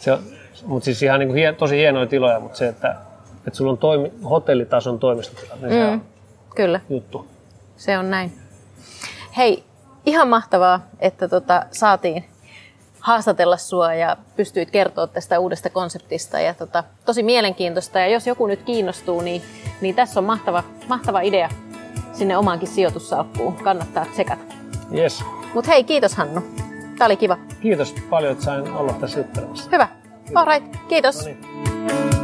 Se 0.00 0.12
on, 0.12 0.18
mutta 0.66 0.84
siis 0.84 1.02
ihan 1.02 1.20
niin 1.20 1.28
kuin 1.28 1.38
hien, 1.38 1.56
tosi 1.56 1.76
hienoja 1.76 2.06
tiloja, 2.06 2.40
mutta 2.40 2.58
se, 2.58 2.68
että, 2.68 2.96
että 3.46 3.56
sulla 3.56 3.70
on 3.70 3.78
toimi, 3.78 4.12
hotellitason 4.30 4.98
toimistotilat, 4.98 5.60
niin 5.60 5.72
mm. 5.72 5.78
se 5.78 5.86
on 5.86 6.02
Kyllä. 6.56 6.80
juttu. 6.88 7.26
Se 7.76 7.98
on 7.98 8.10
näin. 8.10 8.32
Hei, 9.36 9.64
ihan 10.06 10.28
mahtavaa, 10.28 10.80
että 11.00 11.28
tota, 11.28 11.62
saatiin 11.70 12.24
haastatella 13.00 13.56
sua 13.56 13.94
ja 13.94 14.16
pystyit 14.36 14.70
kertoa 14.70 15.06
tästä 15.06 15.38
uudesta 15.38 15.70
konseptista. 15.70 16.40
Ja 16.40 16.54
tota, 16.54 16.84
tosi 17.04 17.22
mielenkiintoista. 17.22 17.98
Ja 17.98 18.08
jos 18.08 18.26
joku 18.26 18.46
nyt 18.46 18.62
kiinnostuu, 18.62 19.20
niin, 19.20 19.42
niin 19.80 19.94
tässä 19.94 20.20
on 20.20 20.24
mahtava, 20.24 20.64
mahtava 20.88 21.20
idea 21.20 21.48
sinne 22.12 22.36
omaankin 22.36 22.68
sijoitussalkkuun. 22.68 23.56
Kannattaa 23.56 24.06
tsekata. 24.12 24.54
Yes. 24.94 25.24
Mutta 25.54 25.70
hei, 25.70 25.84
kiitos 25.84 26.14
Hannu. 26.14 26.40
Tämä 26.98 27.06
oli 27.06 27.16
kiva. 27.16 27.38
Kiitos 27.60 27.94
paljon, 28.10 28.32
että 28.32 28.44
sain 28.44 28.72
olla 28.72 28.92
tässä 28.92 29.18
juttelemassa. 29.18 29.70
Hyvä. 29.72 29.88
All 30.34 30.46
right. 30.46 30.76
Kiitos. 30.88 31.16
No 31.18 31.24
niin. 31.24 32.15